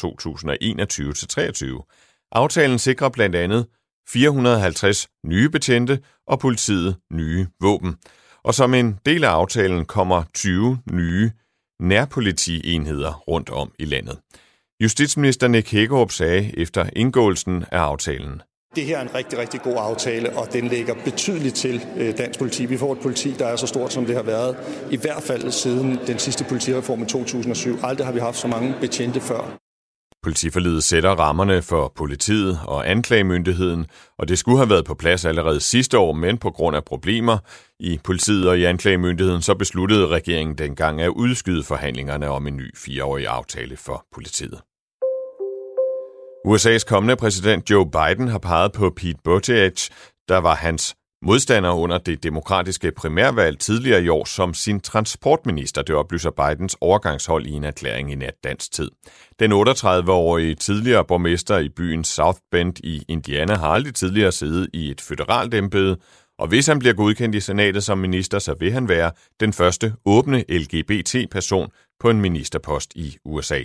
[1.82, 2.30] 2021-23.
[2.32, 3.65] Aftalen sikrer blandt andet
[4.10, 7.95] 450 nye betjente og politiet nye våben.
[8.45, 11.31] Og som en del af aftalen kommer 20 nye
[11.79, 14.17] nærpolitienheder rundt om i landet.
[14.84, 18.41] Justitsminister Nick Hækkerup sagde efter indgåelsen af aftalen.
[18.75, 22.39] Det her er en rigtig, rigtig god aftale, og den lægger betydeligt til øh, dansk
[22.39, 22.65] politi.
[22.65, 24.58] Vi får et politi, der er så stort, som det har været,
[24.91, 27.77] i hvert fald siden den sidste politireform i 2007.
[27.84, 29.64] Aldrig har vi haft så mange betjente før.
[30.26, 33.86] Politiforlidet sætter rammerne for politiet og anklagemyndigheden,
[34.20, 37.38] og det skulle have været på plads allerede sidste år, men på grund af problemer
[37.80, 42.78] i politiet og i anklagemyndigheden, så besluttede regeringen dengang at udskyde forhandlingerne om en ny
[42.78, 44.62] fireårig aftale for politiet.
[46.48, 49.78] USA's kommende præsident Joe Biden har peget på Pete Buttigieg,
[50.30, 55.96] der var hans modstander under det demokratiske primærvalg tidligere i år som sin transportminister, det
[55.96, 58.92] oplyser Bidens overgangshold i en erklæring i nat dansk tid.
[59.40, 64.92] Den 38-årige tidligere borgmester i byen South Bend i Indiana har aldrig tidligere siddet i
[64.92, 65.98] et føderalt embede,
[66.40, 69.94] og hvis han bliver godkendt i senatet som minister, så vil han være den første
[70.06, 73.60] åbne LGBT-person på en ministerpost i USA.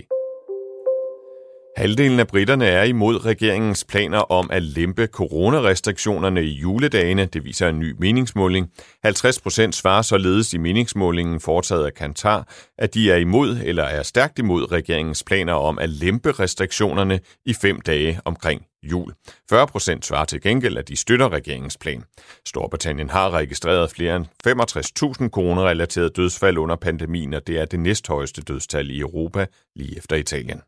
[1.77, 7.69] Halvdelen af britterne er imod regeringens planer om at lempe coronarestriktionerne i juledagene, det viser
[7.69, 8.71] en ny meningsmåling.
[9.03, 14.03] 50 procent svarer således i meningsmålingen foretaget af Kantar, at de er imod eller er
[14.03, 19.13] stærkt imod regeringens planer om at lempe restriktionerne i fem dage omkring jul.
[19.49, 22.03] 40 procent svarer til gengæld, at de støtter regeringens plan.
[22.45, 28.41] Storbritannien har registreret flere end 65.000 coronarelaterede dødsfald under pandemien, og det er det næsthøjeste
[28.41, 30.61] dødstal i Europa, lige efter Italien.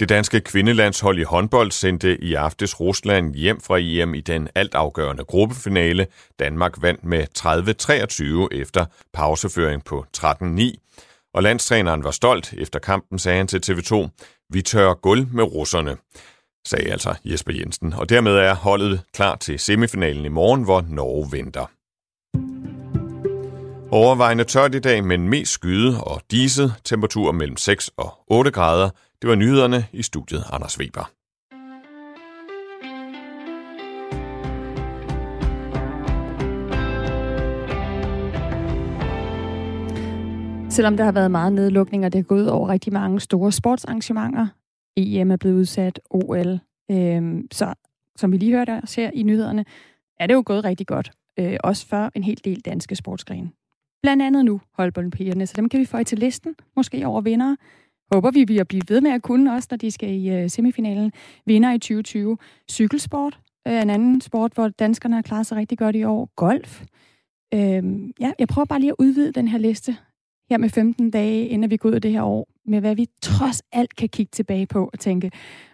[0.00, 5.24] Det danske kvindelandshold i håndbold sendte i aftes Rusland hjem fra EM i den altafgørende
[5.24, 6.06] gruppefinale.
[6.38, 7.26] Danmark vandt med
[8.52, 11.30] 30-23 efter pauseføring på 13-9.
[11.34, 12.54] Og landstræneren var stolt.
[12.58, 14.08] Efter kampen sagde han til TV2,
[14.50, 15.96] vi tør guld med russerne,
[16.66, 17.92] sagde altså Jesper Jensen.
[17.92, 21.66] Og dermed er holdet klar til semifinalen i morgen, hvor Norge venter.
[23.90, 26.74] Overvejende tørt i dag, men mest skyde og diset.
[26.84, 28.90] Temperatur mellem 6 og 8 grader.
[29.22, 31.12] Det var nyhederne i studiet Anders Weber.
[40.70, 44.46] Selvom der har været meget nedlukning, og det har gået over rigtig mange store sportsarrangementer,
[44.96, 47.74] EM er blevet udsat, OL, øh, så
[48.16, 49.64] som vi lige hørte os her i nyhederne,
[50.20, 51.10] er det jo gået rigtig godt.
[51.38, 53.50] Øh, også for en hel del danske sportsgrene.
[54.02, 57.56] Blandt andet nu håndboldpigerne, så dem kan vi få til listen, måske over vindere
[58.12, 61.12] håber vi vil blive ved med at kunne også, når de skal i øh, semifinalen.
[61.46, 62.38] Vinder i 2020.
[62.70, 66.28] Cykelsport er en anden sport, hvor danskerne har klaret sig rigtig godt i år.
[66.36, 66.82] Golf.
[67.54, 67.60] Uh,
[68.20, 69.96] ja, jeg prøver bare lige at udvide den her liste
[70.50, 73.06] her med 15 dage, inden vi går ud af det her år, med hvad vi
[73.22, 75.30] trods alt kan kigge tilbage på og tænke,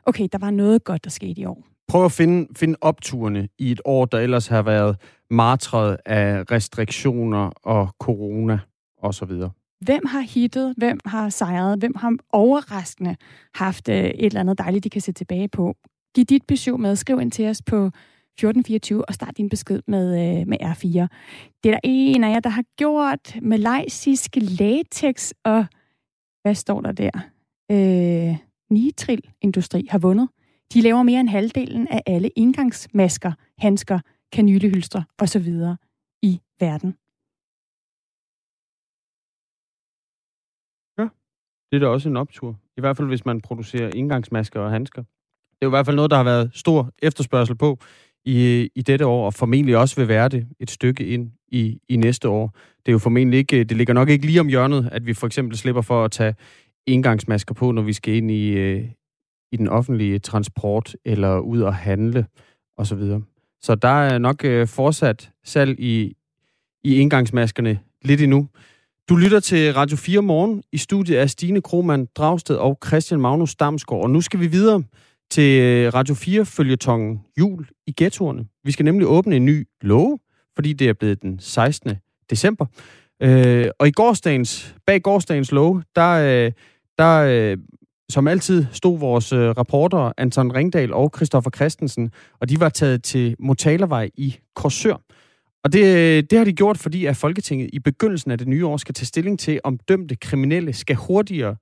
[0.06, 1.64] okay, der var noget godt, der skete i år.
[1.88, 4.96] Prøv at finde, finde opturene i et år, der ellers har været
[5.30, 8.58] martret af restriktioner og corona
[9.02, 9.30] osv.
[9.84, 10.74] Hvem har hittet?
[10.76, 11.78] Hvem har sejret?
[11.78, 13.16] Hvem har overraskende
[13.54, 15.76] haft øh, et eller andet dejligt, de kan se tilbage på?
[16.14, 16.96] Giv dit besøg med.
[16.96, 21.06] Skriv ind til os på 1424 og start din besked med, øh, med R4.
[21.62, 25.66] Det er der en af jer, der har gjort malaysisk latex, og
[26.42, 27.10] hvad står der der?
[27.70, 28.36] Øh,
[28.70, 30.28] Nitril Industri har vundet.
[30.74, 33.98] De laver mere end halvdelen af alle indgangsmasker, handsker,
[34.32, 35.48] kanylehylstre osv.
[36.22, 36.94] i verden.
[41.72, 42.58] Det er da også en optur.
[42.76, 45.02] I hvert fald, hvis man producerer indgangsmasker og handsker.
[45.02, 47.78] Det er jo i hvert fald noget, der har været stor efterspørgsel på
[48.24, 51.96] i, i dette år, og formentlig også vil være det et stykke ind i, i
[51.96, 52.56] næste år.
[52.86, 55.26] Det er jo formentlig ikke, det ligger nok ikke lige om hjørnet, at vi for
[55.26, 56.34] eksempel slipper for at tage
[56.86, 58.84] indgangsmasker på, når vi skal ind i, øh,
[59.52, 62.26] i den offentlige transport, eller ud og handle,
[62.76, 62.98] osv.
[62.98, 63.20] Så,
[63.62, 66.16] så der er nok øh, fortsat salg i,
[66.84, 68.48] i indgangsmaskerne lidt endnu.
[69.08, 73.54] Du lytter til Radio 4 Morgen i studiet er Stine Kromand Dragsted og Christian Magnus
[73.54, 74.02] Damsgaard.
[74.02, 74.82] Og nu skal vi videre
[75.30, 78.44] til øh, Radio 4 følgetongen Jul i ghettoerne.
[78.64, 80.20] Vi skal nemlig åbne en ny lov,
[80.54, 81.96] fordi det er blevet den 16.
[82.30, 82.66] december.
[83.22, 86.10] Øh, og i gårsdagens, bag gårsdagens lov, der,
[86.46, 86.52] øh,
[86.98, 87.58] der øh,
[88.08, 92.10] som altid stod vores rapporter Anton Ringdal og Christoffer Christensen,
[92.40, 95.02] og de var taget til Motalervej i Korsør.
[95.64, 98.76] Og det, det har de gjort, fordi at Folketinget i begyndelsen af det nye år
[98.76, 101.56] skal tage stilling til, om dømte kriminelle skal hurtigere,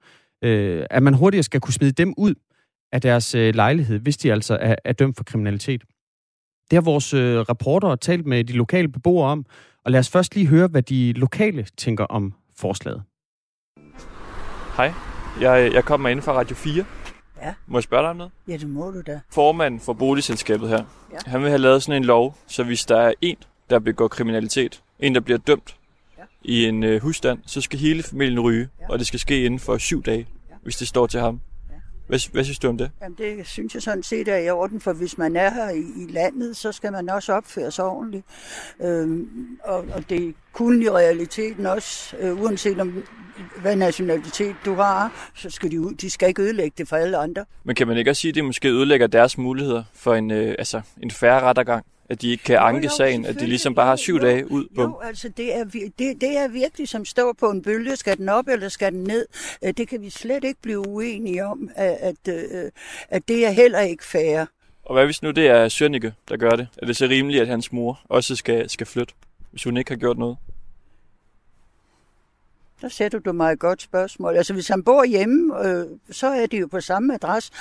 [0.45, 2.35] øh, at man hurtigere skal kunne smide dem ud
[2.93, 5.83] af deres øh, lejlighed, hvis de altså er, er dømt for kriminalitet.
[6.71, 9.45] Det har vores øh, rapporter talt med de lokale beboere om,
[9.85, 13.03] og lad os først lige høre, hvad de lokale tænker om forslaget.
[14.77, 14.93] Hej,
[15.41, 16.85] jeg, jeg kommer ind fra Radio 4.
[17.43, 17.55] Ja.
[17.67, 18.33] Må jeg spørge dig om noget?
[18.49, 19.21] Ja, det må du da.
[19.33, 21.17] Formanden for boligselskabet her, Ja.
[21.31, 23.37] han vil have lavet sådan en lov, så hvis der er en,
[23.71, 25.77] der begår kriminalitet, en, der bliver dømt
[26.19, 26.23] Ja.
[26.43, 29.79] i en øh, husstand, så skal hele familien ryge, og det skal ske inden for
[29.79, 30.27] syv dage,
[30.63, 31.41] hvis det står til ham.
[32.07, 32.91] Hvad, hvad synes du om det?
[33.03, 35.79] Jamen, det synes jeg sådan set er i orden, for hvis man er her i,
[35.79, 38.25] i landet, så skal man også opføre sig ordentligt.
[38.83, 39.29] Øhm,
[39.65, 43.05] og, og det kunne i realiteten også, øh, uanset om
[43.63, 45.95] hvad nationalitet du har, så skal de ud.
[45.95, 47.45] De skal ikke ødelægge det for alle andre.
[47.65, 50.55] Men kan man ikke også sige, at det måske ødelægger deres muligheder for en, øh,
[50.59, 51.85] altså, en færre rettergang?
[52.11, 54.51] At de ikke kan anke jo, sagen, at de ligesom bare har syv Jo, dage
[54.51, 57.97] ud på Jo, altså det er, det, det er virkelig som står på en bølge.
[57.97, 59.27] Skal den op, eller skal den ned?
[59.65, 62.71] Øh, Det kan vi slet ikke blive uenige om, at, at, øh,
[63.09, 64.45] at det er heller ikke fair.
[64.85, 66.69] Og hvad hvis nu det er Sønneke, der gør det?
[66.83, 69.15] Er det så rimeligt, at hans mor også skal, skal flytte,
[69.51, 70.37] hvis hun ikke har gjort noget?
[72.81, 74.37] Der sætter du mig et godt spørgsmål.
[74.37, 77.53] Altså, hvis han bor hjemme, øh, så er det jo på samme adresse.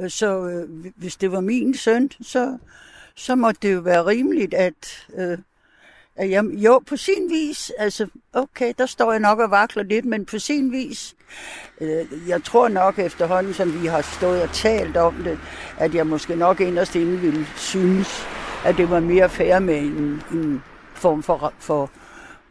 [0.00, 2.58] Øh, så øh, hvis det var min søn, så,
[3.20, 5.38] så måtte det jo være rimeligt, at, øh,
[6.16, 10.04] at jeg, jo, på sin vis, altså, okay, der står jeg nok og vakler lidt,
[10.04, 11.14] men på sin vis,
[11.80, 15.38] øh, jeg tror nok efterhånden, som vi har stået og talt om det,
[15.78, 18.26] at jeg måske nok inderst inde ville synes,
[18.64, 20.62] at det var mere fair med en, en
[20.94, 21.90] form for, for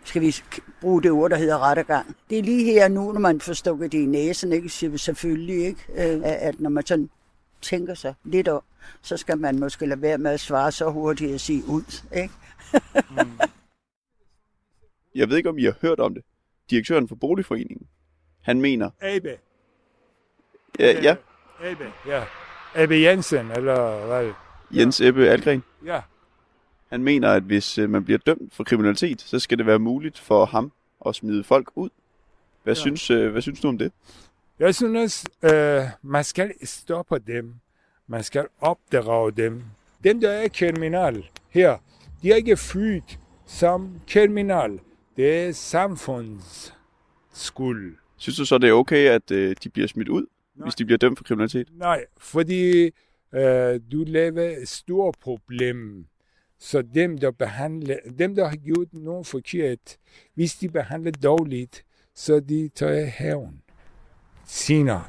[0.03, 0.35] skal vi
[0.81, 2.15] bruge det ord, der hedder rettergang.
[2.29, 4.69] Det er lige her nu, når man får stukket det i næsen, ikke?
[4.69, 6.13] siger vi selvfølgelig, ikke?
[6.13, 7.09] Øh, at når man sådan
[7.61, 8.61] tænker sig lidt om,
[9.01, 12.03] så skal man måske lade være med at svare så hurtigt og sige ud.
[12.15, 12.33] Ikke?
[15.15, 16.23] Jeg ved ikke, om I har hørt om det.
[16.69, 17.87] Direktøren for Boligforeningen.
[18.41, 18.89] Han mener...
[19.01, 19.37] Abe.
[20.79, 21.15] Ja, ja
[21.63, 22.23] Abe, ja.
[22.75, 24.31] Abe Jensen, eller hvad?
[24.71, 25.63] Jens Ebbe Algren.
[25.85, 26.01] Ja.
[26.89, 30.19] Han mener, at hvis øh, man bliver dømt for kriminalitet, så skal det være muligt
[30.19, 30.71] for ham
[31.05, 31.89] at smide folk ud.
[32.63, 32.79] Hvad, Ja.
[32.79, 32.81] ja.
[32.81, 33.91] synes, øh, hvad synes du om det?
[34.59, 37.53] Jeg synes, øh, man skal stoppe dem.
[38.07, 39.63] Man skal opdrage dem.
[40.03, 41.77] Dem, der er kriminal her,
[42.21, 44.79] de er ikke født som kriminal.
[45.17, 46.73] Det er samfunds
[47.33, 47.97] skyld.
[48.17, 50.65] Synes du så, det er okay, at øh, de bliver smidt ud, Nej.
[50.65, 51.67] hvis de bliver dømt for kriminalitet?
[51.73, 52.91] Nej, fordi
[53.33, 56.05] øh, du laver et stort problem.
[56.59, 59.97] Så dem, der, behandler, dem, der har gjort noget forkert,
[60.33, 63.61] hvis de behandler dårligt, så de tager hævn
[64.49, 65.03] senere.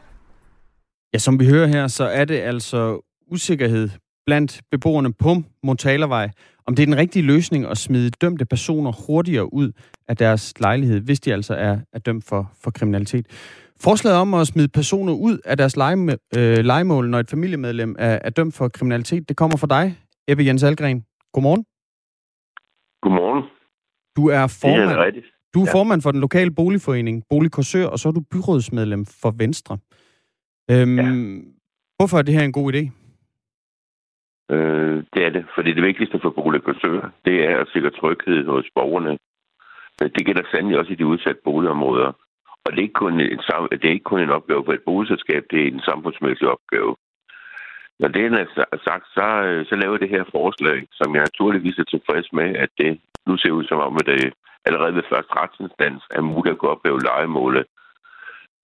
[1.13, 3.89] Ja, som vi hører her, så er det altså usikkerhed
[4.27, 6.31] blandt beboerne på Montalervej,
[6.67, 9.73] om det er den rigtige løsning at smide dømte personer hurtigere ud
[10.09, 13.27] af deres lejlighed, hvis de altså er, er dømt for, for kriminalitet.
[13.81, 18.19] Forslaget om at smide personer ud af deres lege, øh, legemål, når et familiemedlem er,
[18.25, 21.05] er dømt for kriminalitet, det kommer fra dig, Ebbe Jens Algren.
[21.33, 21.65] Godmorgen.
[23.03, 23.45] Godmorgen.
[24.17, 25.27] Du er Det er formand, rigtigt.
[25.55, 25.73] Du er Ja.
[25.79, 29.79] formand for den lokale boligforening, Bolig Korsør, og så er du byrådsmedlem for Venstre.
[30.71, 31.05] Øhm, ja.
[31.97, 32.83] Hvorfor er det her en god idé?
[34.55, 38.67] Øh, det er det, fordi det vigtigste for boligkursører, det er at sikre tryghed hos
[38.75, 39.19] borgerne.
[40.03, 42.13] Øh, Det gælder sandelig også i de udsatte boligområder.
[42.65, 43.39] Og det er, ikke kun en,
[43.73, 46.97] det er ikke kun en opgave for et boligselskab, det er en samfundsmæssig opgave.
[48.01, 48.47] Når det er
[48.89, 52.71] sagt, så, øh, så laver det her forslag, som jeg naturligvis er tilfreds med, at
[52.79, 54.33] det nu ser ud som om, at det
[54.67, 57.65] allerede ved første retsinstans er muligt at gå op og legemålet.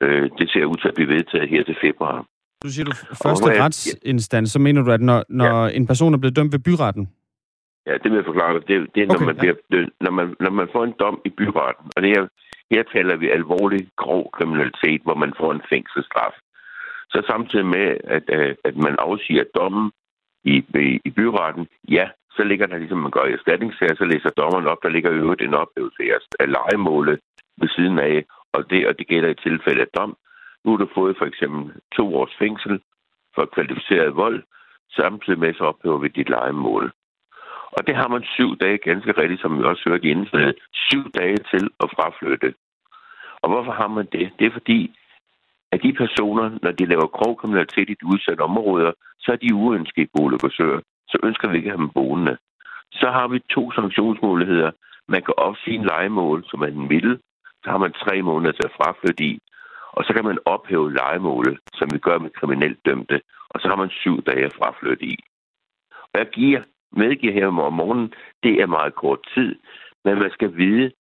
[0.03, 2.27] Øh, det ser ud til at blive vedtaget her til februar.
[2.63, 2.95] Du siger du
[3.25, 5.77] første og, retsinstans, så mener du, at når, når ja.
[5.79, 7.09] en person er blevet dømt ved byretten?
[7.87, 8.69] Ja, det vil jeg forklare dig.
[8.69, 9.41] Det, det er, okay, når, man ja.
[9.41, 12.29] bliver, når, man, når man får en dom i byretten, og det er,
[12.71, 16.35] her taler vi alvorlig grov kriminalitet, hvor man får en fængselsstraf.
[17.13, 17.87] Så samtidig med,
[18.17, 19.93] at, øh, at man afsiger dommen
[20.53, 24.31] i, i, i byretten, ja, så ligger der, ligesom man gør i erstatningssager, så læser
[24.31, 26.03] dommeren op, der ligger i øvrigt en oplevelse
[26.41, 27.21] af legemålet
[27.61, 30.17] ved siden af, og det, og det gælder i tilfælde af dom.
[30.65, 32.81] Nu har du fået for eksempel to års fængsel
[33.35, 34.43] for kvalificeret vold,
[34.97, 36.93] samtidig med så ophæver vi dit legemål.
[37.77, 41.11] Og det har man syv dage, ganske rigtigt, som vi også hørte i indslaget, syv
[41.11, 42.55] dage til at fraflytte.
[43.43, 44.31] Og hvorfor har man det?
[44.39, 44.96] Det er fordi,
[45.77, 49.55] at de personer, når de laver grov kriminalitet i de udsatte områder, så er de
[49.55, 50.81] uønskede boligforsøger.
[51.09, 52.37] Så ønsker vi ikke at have dem boende.
[53.01, 54.71] Så har vi to sanktionsmuligheder.
[55.09, 57.19] Man kan opsige en legemål, som er den.
[57.63, 59.39] Så har man tre måneder til at fraflytte i.
[59.97, 63.21] Og så kan man ophæve legemålet, som vi gør med kriminelt dømte.
[63.51, 65.17] Og så har man syv dage at fraflytte i.
[66.13, 66.63] Og jeg giver
[66.93, 68.13] medgiver her om morgenen,
[68.43, 69.55] det er meget kort tid.
[70.05, 70.91] Men man skal vide,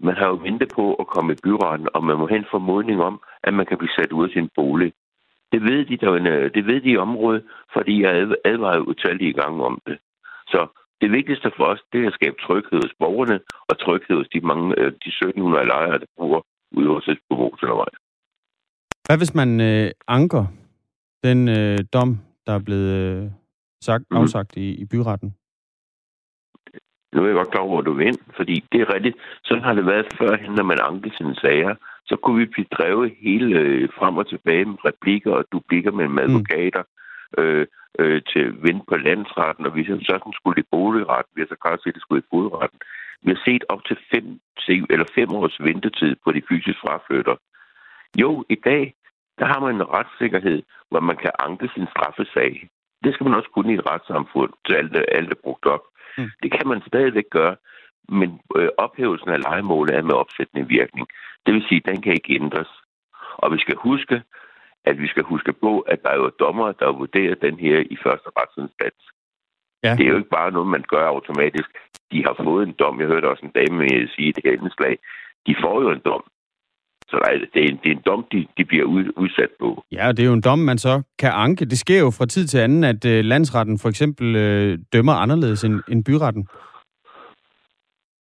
[0.00, 3.02] man har jo ventet på at komme i byretten, og man må have en formodning
[3.02, 4.92] om, at man kan blive sat ud af sin bolig.
[5.52, 8.12] Det ved de, der, det ved de i området, fordi jeg
[8.44, 9.98] advarer utallige gange om det.
[10.48, 10.60] Så
[11.00, 14.40] det vigtigste for os, det er at skabe tryghed hos borgerne, og tryghed hos de,
[14.40, 17.92] mange, øh, de 1700 lejere, der bor ude hos os på motorvej.
[19.06, 20.44] Hvad hvis man øh, anker
[21.24, 23.30] den øh, dom, der er blevet øh,
[23.80, 24.16] sagt, mm.
[24.16, 25.34] afsagt i, i byretten?
[27.16, 29.16] Nu er jeg godt klar over, hvor du vil ind, fordi det er rigtigt.
[29.44, 31.74] Sådan har det været førhen, når man ankede sine sager.
[32.08, 36.12] Så kunne vi blive drevet hele øh, frem og tilbage med replikker og duplikker mellem
[36.12, 36.24] mm.
[36.24, 36.82] advokater
[37.38, 37.66] øh,
[37.98, 41.58] øh, til vind på landsretten, og vi så sådan skulle i boligretten, vi har så
[41.62, 42.78] klart set, at det skulle i fodretten.
[43.24, 44.26] Vi har set op til fem,
[44.68, 47.36] eller fem års ventetid på de fysiske fraflytter.
[48.22, 48.94] Jo, i dag,
[49.38, 52.68] der har man en retssikkerhed, hvor man kan anke sin straffesag.
[53.04, 55.84] Det skal man også kunne i et retssamfund, til alt, alt er brugt op.
[56.18, 56.30] Mm.
[56.42, 57.56] Det kan man stadigvæk gøre,
[58.08, 61.06] men øh, ophævelsen af legemålet er med opsættende virkning.
[61.46, 62.68] Det vil sige, at den kan ikke ændres.
[63.36, 64.22] Og vi skal huske,
[64.84, 67.96] at vi skal huske på, at der er jo dommer, der vurderer den her i
[68.04, 69.02] første retsinstans.
[69.84, 69.92] Ja.
[69.96, 71.70] Det er jo ikke bare noget, man gør automatisk.
[72.12, 73.00] De har fået en dom.
[73.00, 74.98] Jeg hørte også en dame sige det her indslag.
[75.46, 76.24] De får jo en dom.
[77.08, 79.84] Så er, det, er en, det er en dom, de, de bliver ud, udsat på.
[79.92, 81.64] Ja, og det er jo en dom, man så kan anke.
[81.64, 85.64] Det sker jo fra tid til anden, at uh, landsretten for eksempel uh, dømmer anderledes
[85.64, 86.48] end, end byretten.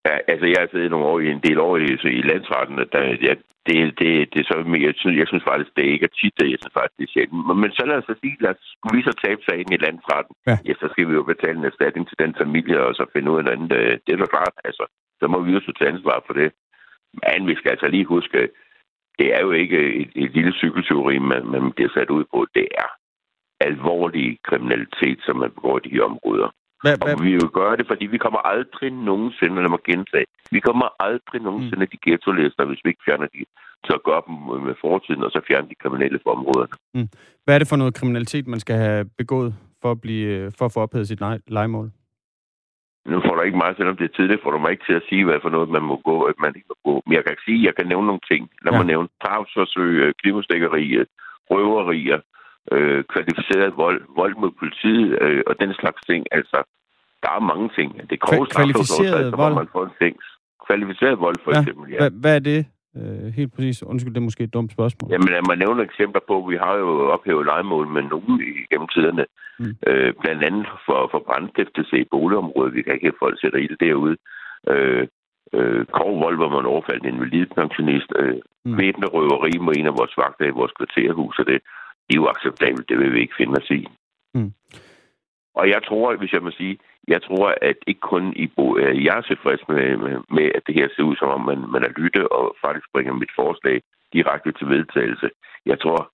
[0.08, 2.78] Ja, altså jeg har siddet nogle år i en del år i, så i landsretten,
[2.94, 3.34] der, ja,
[3.68, 6.36] det, det, det er så mere, jeg synes, jeg synes faktisk, det ikke er tit,
[6.54, 7.48] jeg synes faktisk, det er sjældent.
[7.48, 9.84] Men, men så lad os så sige, lad os, skulle vi så tabe sagen i
[9.86, 10.56] landsretten, ja.
[10.68, 10.74] ja.
[10.82, 13.44] så skal vi jo betale en erstatning til den familie, og så finde ud af
[13.44, 13.72] noget andet.
[13.82, 14.86] Øh, det er da klart, altså,
[15.20, 16.50] så må vi jo så tage ansvar for det.
[17.22, 18.40] Men vi skal altså lige huske,
[19.20, 22.46] det er jo ikke et, et lille cykelteori, man, man bliver sat ud på.
[22.56, 22.90] Det er
[23.70, 26.50] alvorlig kriminalitet, som man begår i de her områder.
[26.84, 27.14] Hvad, hvad?
[27.14, 30.88] Og vi vil gøre det, fordi vi kommer aldrig nogensinde, lad mig gentage, vi kommer
[31.08, 31.92] aldrig nogensinde mm.
[31.92, 32.32] de ghetto
[32.70, 33.42] hvis vi ikke fjerner de,
[33.86, 34.36] så at gøre dem
[34.68, 36.76] med fortiden, og så fjerne de kriminelle fra områderne.
[36.94, 37.10] Mm.
[37.44, 40.74] Hvad er det for noget kriminalitet, man skal have begået for at, blive, for at
[40.74, 41.92] få ophævet sit legemål?
[43.06, 45.08] Nu får du ikke meget, selvom det er tidligt, får du mig ikke til at
[45.10, 46.96] sige, hvad for noget man må gå, at man ikke må gå.
[47.06, 48.42] Men jeg kan sige, jeg kan nævne nogle ting.
[48.64, 48.78] Lad ja.
[48.78, 50.86] mig nævne drabsforsøg, øh, knivstikkeri,
[51.52, 52.20] røverier,
[52.72, 56.22] øh, kvalificeret vold, vold mod politiet øh, og den slags ting.
[56.32, 56.58] Altså,
[57.24, 57.90] der er mange ting.
[58.10, 59.54] Det er grove kvalificeret vold?
[59.54, 60.32] man får en fængsel.
[60.68, 61.60] Kvalificeret vold, for ja.
[61.60, 61.98] eksempel, ja.
[61.98, 62.66] Hvad, hvad er det?
[63.00, 63.84] Øh, helt præcis.
[63.84, 65.12] Undskyld, det er måske et dumt spørgsmål.
[65.12, 66.36] Jamen, lad mig nævne eksempler på.
[66.52, 69.26] Vi har jo ophævet legemål med nogen i gennem tiderne.
[69.60, 69.74] Mm.
[69.88, 72.76] Øh, blandt andet for, for brandstiftelse i boligområdet.
[72.76, 74.16] Vi kan ikke have folk sætter i det derude.
[74.72, 75.08] Øh,
[75.58, 78.10] øh, grov vold, hvor man overfaldt en pensionist.
[78.20, 78.36] Øh,
[78.66, 78.78] mm.
[78.78, 81.40] Væbne røveri med en af vores vagter i vores kvarterhus.
[81.40, 81.58] Og det,
[82.06, 82.90] det er jo acceptabelt.
[82.90, 83.82] Det vil vi ikke finde os i.
[85.60, 86.78] Og jeg tror, hvis jeg må sige,
[87.08, 90.64] jeg tror, at ikke kun i Bo, øh, jeg er tilfreds med, med, med, at
[90.68, 93.82] det her ser ud som om, man, man er lytte og faktisk bringer mit forslag
[94.14, 95.30] direkte til vedtagelse.
[95.66, 96.12] Jeg tror,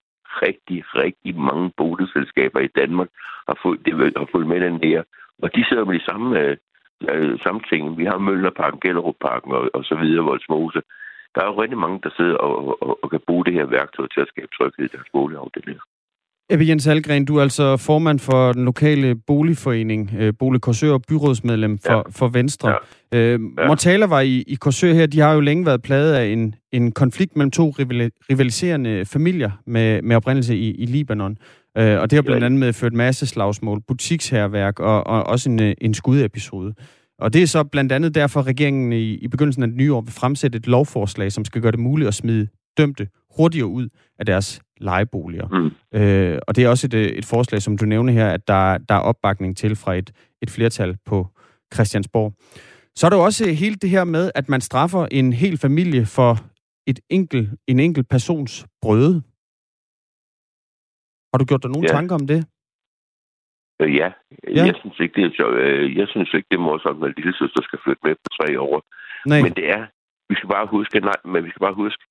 [0.48, 3.10] rigtig, rigtig mange boligselskaber i Danmark
[3.48, 5.04] har fået, det, har fået med den her.
[5.44, 6.58] Og de sidder med de samme, øh,
[7.10, 7.98] øh samme ting.
[7.98, 10.82] Vi har Møllerparken, Gellerupparken og, og så videre, Voldsmose.
[11.36, 14.08] Der er jo rigtig mange, der sidder og, og, og kan bruge det her værktøj
[14.08, 15.84] til at skabe tryghed i deres boligafdelinger.
[16.52, 21.02] Ebbe Jens Algren, du er altså formand for den lokale boligforening, øh, Bolig Korsør og
[21.08, 22.02] byrådsmedlem for, ja.
[22.10, 22.76] for Venstre.
[23.14, 23.18] Ja.
[23.18, 23.68] Øh, ja.
[23.68, 26.92] Mortaler var i, i Korsør her, de har jo længe været plaget af en, en
[26.92, 27.70] konflikt mellem to
[28.30, 31.38] rivaliserende familier med, med oprindelse i, i Libanon.
[31.78, 35.74] Øh, og det har blandt andet medført masse slagsmål, butiksherværk og, og også en, øh,
[35.82, 36.74] en skudepisode.
[37.20, 39.94] Og det er så blandt andet derfor, at regeringen i, i begyndelsen af det nye
[39.94, 42.48] år vil fremsætte et lovforslag, som skal gøre det muligt at smide
[42.78, 43.08] dømte
[43.38, 45.48] hurtigere ud af deres lejeboliger.
[45.48, 46.00] Mm.
[46.00, 48.78] Øh, og det er også et, øh, et forslag, som du nævner her, at der,
[48.78, 50.12] der er opbakning til fra et,
[50.42, 51.28] et flertal på
[51.74, 52.34] Christiansborg.
[52.96, 56.06] Så er der jo også hele det her med, at man straffer en hel familie
[56.06, 56.38] for
[56.88, 59.22] et enkelt, en enkelt persons brøde.
[61.32, 61.94] Har du gjort dig nogle ja.
[61.94, 62.46] tanker om det?
[63.82, 64.10] Øh, ja.
[64.58, 64.66] ja.
[64.66, 67.62] Jeg synes ikke, det er øh, jeg synes ikke, det er morsomt, at lille søster
[67.64, 68.76] skal flytte med på tre år.
[69.26, 69.42] Nej.
[69.42, 69.84] Men det er,
[70.30, 72.04] vi skal bare huske, nej, men vi skal bare huske,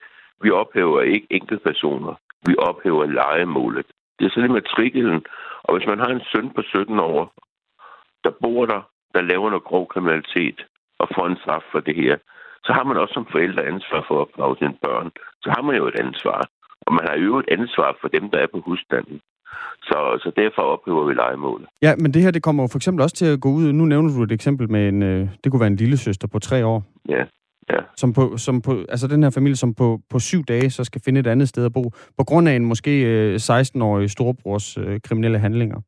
[0.42, 2.14] vi ophæver ikke enkeltpersoner.
[2.46, 3.86] Vi ophæver legemålet.
[4.18, 5.24] Det er sådan matriklen.
[5.62, 7.32] Og hvis man har en søn på 17 år,
[8.24, 8.80] der bor der,
[9.14, 10.58] der laver noget grov kriminalitet
[10.98, 12.16] og får en straf for det her,
[12.64, 15.10] så har man også som forældre ansvar for at opdrage sine børn.
[15.42, 16.40] Så har man jo et ansvar.
[16.86, 19.20] Og man har jo et ansvar for dem, der er på husstanden.
[19.82, 21.68] Så, så derfor ophæver vi legemålet.
[21.82, 23.72] Ja, men det her det kommer jo for eksempel også til at gå ud.
[23.72, 26.38] Nu nævner du et eksempel med en, øh, det kunne være en lille søster på
[26.38, 26.82] tre år.
[27.08, 27.24] Ja.
[27.72, 27.78] Ja.
[27.96, 31.00] Som på, som på, altså den her familie, som på, på syv dage så skal
[31.04, 35.00] finde et andet sted at bo, på grund af en måske øh, 16-årig storebrors øh,
[35.00, 35.80] kriminelle handlinger.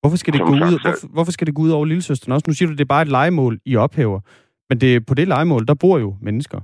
[0.00, 2.44] Hvorfor skal, det gå ud, hvorfor, hvorfor skal det gå ud over lillesøsteren også?
[2.46, 4.20] Nu siger du, det er bare et legemål, I ophæver.
[4.70, 6.60] Men det, på det legemål, der bor jo mennesker.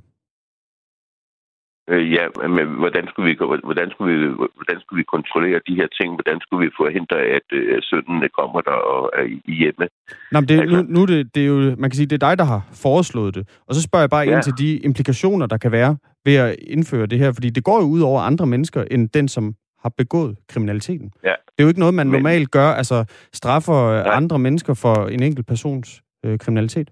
[1.89, 3.34] Øh, ja, men hvordan skulle, vi,
[3.64, 4.26] hvordan, skulle vi,
[4.59, 6.09] hvordan skulle vi kontrollere de her ting?
[6.14, 9.87] Hvordan skulle vi forhindre, at øh, sønnen kommer der og er i hjemme?
[10.32, 12.28] Nå, men det, altså, nu, nu det, det er jo, man kan sige, det er
[12.28, 13.49] dig, der har foreslået det.
[13.68, 14.34] Og så spørger jeg bare ja.
[14.34, 17.32] ind til de implikationer, der kan være ved at indføre det her.
[17.32, 21.11] Fordi det går jo ud over andre mennesker, end den, som har begået kriminaliteten.
[21.24, 21.28] Ja.
[21.28, 24.16] Det er jo ikke noget, man men, normalt gør, altså straffer ja.
[24.16, 26.91] andre mennesker for en enkelt persons øh, kriminalitet.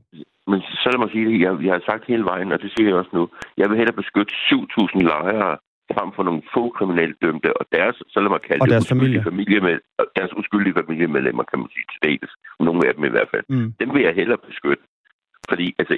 [0.51, 2.89] Men så lad mig sige det, jeg, jeg har sagt hele vejen, og det siger
[2.89, 3.29] jeg også nu.
[3.61, 5.57] Jeg vil hellere beskytte 7.000 lejere
[5.97, 8.89] frem for nogle få kriminelle dømte, og deres, så lad mig kalde og det, deres
[8.95, 9.23] familie.
[9.31, 9.77] familie med,
[10.19, 12.33] deres uskyldige familiemedlemmer, kan man sige, til status.
[12.61, 13.45] Nogle af dem i hvert fald.
[13.49, 13.73] Mm.
[13.81, 14.85] Dem vil jeg hellere beskytte.
[15.51, 15.95] Fordi, altså,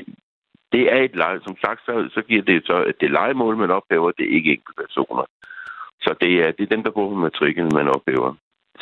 [0.73, 1.41] det er et leje.
[1.47, 4.51] Som sagt, så, så giver det så, at det legemål, man ophæver, det er ikke
[4.55, 5.25] enkelte personer.
[6.05, 8.35] Så det er, det er dem, der går på matriklen, man ophæver.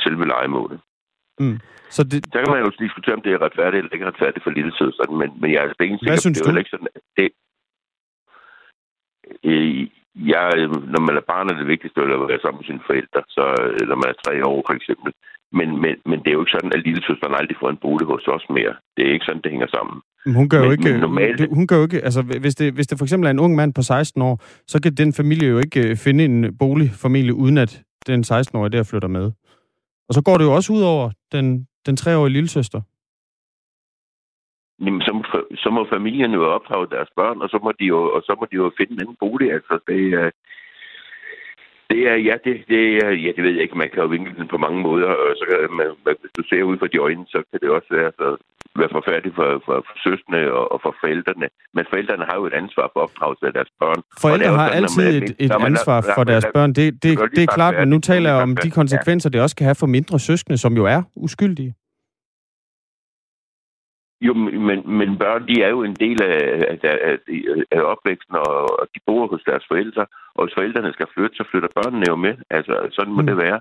[0.02, 0.80] Selve legemålet.
[1.40, 1.58] Mm.
[1.96, 2.18] Så, det...
[2.32, 5.18] så kan man jo diskutere, om det er retfærdigt eller ikke retfærdigt for lille søsteren,
[5.20, 6.58] men, men jeg er altså ikke sikker, synes det er du?
[6.58, 7.28] ikke sådan, det,
[9.50, 9.88] øh,
[10.32, 10.44] jeg,
[10.94, 13.44] når man er barn, er det vigtigste at være sammen med sine forældre, så,
[13.90, 15.10] når man er tre år for eksempel.
[15.58, 18.06] Men, men, men det er jo ikke sådan, at lille søsteren aldrig får en bolig
[18.12, 18.74] hos os mere.
[18.96, 19.96] Det er ikke sådan, det hænger sammen.
[20.26, 21.38] Men hun gør men, jo ikke, normalt...
[21.38, 23.54] det, hun gør jo ikke, altså hvis det, hvis det for eksempel er en ung
[23.54, 24.34] mand på 16 år,
[24.66, 28.82] så kan den familie jo ikke øh, finde en boligfamilie, uden at den 16-årige der
[28.90, 29.32] flytter med.
[30.08, 32.80] Og så går det jo også ud over den, den treårige lillesøster.
[34.80, 35.22] Jamen, så må,
[35.62, 38.46] så må familien jo opdrage deres børn, og så må de jo, og så må
[38.50, 39.52] de jo finde en anden bolig.
[39.52, 40.32] Altså, det øh,
[41.90, 43.78] det er, ja, det, det er, ja, det ved jeg ikke.
[43.82, 46.62] Man kan jo vinkle den på mange måder, og så kan man, hvis du ser
[46.62, 48.28] ud fra de øjne, så kan det også være, så,
[48.80, 51.46] være forfærdeligt for, for, for søskende og, og for forældrene.
[51.76, 54.00] Men forældrene har jo et ansvar for opdragelse af deres børn.
[54.24, 56.70] Forældre har sådan, altid et, et ansvar for deres børn.
[56.72, 59.56] Det, det, det, det er klart, men nu taler jeg om de konsekvenser, det også
[59.56, 61.74] kan have for mindre søskende, som jo er uskyldige.
[64.26, 64.32] Jo,
[64.68, 66.38] men, men børn, de er jo en del af,
[66.72, 67.16] af, af,
[67.76, 70.06] af opvæksten, og de bor hos deres forældre.
[70.34, 72.34] Og hvis forældrene skal flytte, så flytter børnene jo med.
[72.50, 73.26] Altså, sådan må mm.
[73.26, 73.60] det være.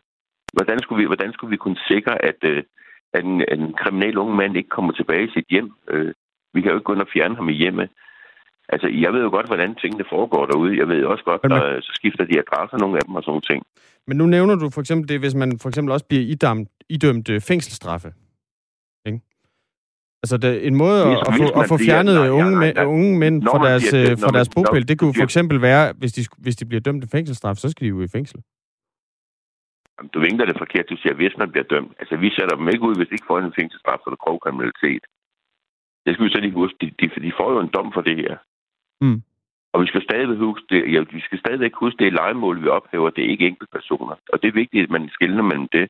[0.53, 2.63] Hvordan skulle, vi, hvordan skulle vi kunne sikre, at, øh,
[3.13, 5.71] at en, en kriminel ung mand ikke kommer tilbage i sit hjem?
[5.91, 6.13] Øh,
[6.53, 7.89] vi kan jo ikke gå ind og fjerne ham i hjemme.
[8.69, 10.77] Altså, jeg ved jo godt, hvordan tingene foregår derude.
[10.77, 11.81] Jeg ved også godt, at man...
[11.81, 13.63] så skifter de adresser, nogle af dem og sådan ting.
[14.07, 17.29] Men nu nævner du for eksempel det, hvis man for eksempel også bliver idømt, idømt
[17.29, 18.09] øh, fængselsstraffe.
[20.23, 23.19] Altså, det, en måde at, at, få, at få fjernet bliver, unge, nej, nej, unge
[23.23, 26.55] mænd fra deres, øh, fra deres bopæl, det kunne for eksempel være, hvis de, hvis
[26.55, 28.39] de bliver dømt til fængselsstraf, så skal de jo i fængsel.
[30.13, 30.89] Du vinkler det forkert.
[30.89, 31.93] Du siger, hvis man bliver dømt.
[31.99, 35.03] Altså, vi sætter dem ikke ud, hvis de ikke får en fængselsstraf for grov kriminalitet.
[36.05, 36.77] Det skal vi så lige huske.
[36.81, 38.33] De, de, de får jo en dom for det her.
[39.01, 39.21] Mm.
[39.73, 42.67] Og vi skal stadig huske det, ja, vi skal stadigvæk huske, det er legemål, vi
[42.67, 43.09] ophæver.
[43.09, 44.15] Det er ikke enkelte personer.
[44.33, 45.85] Og det er vigtigt, at man skiller mellem det.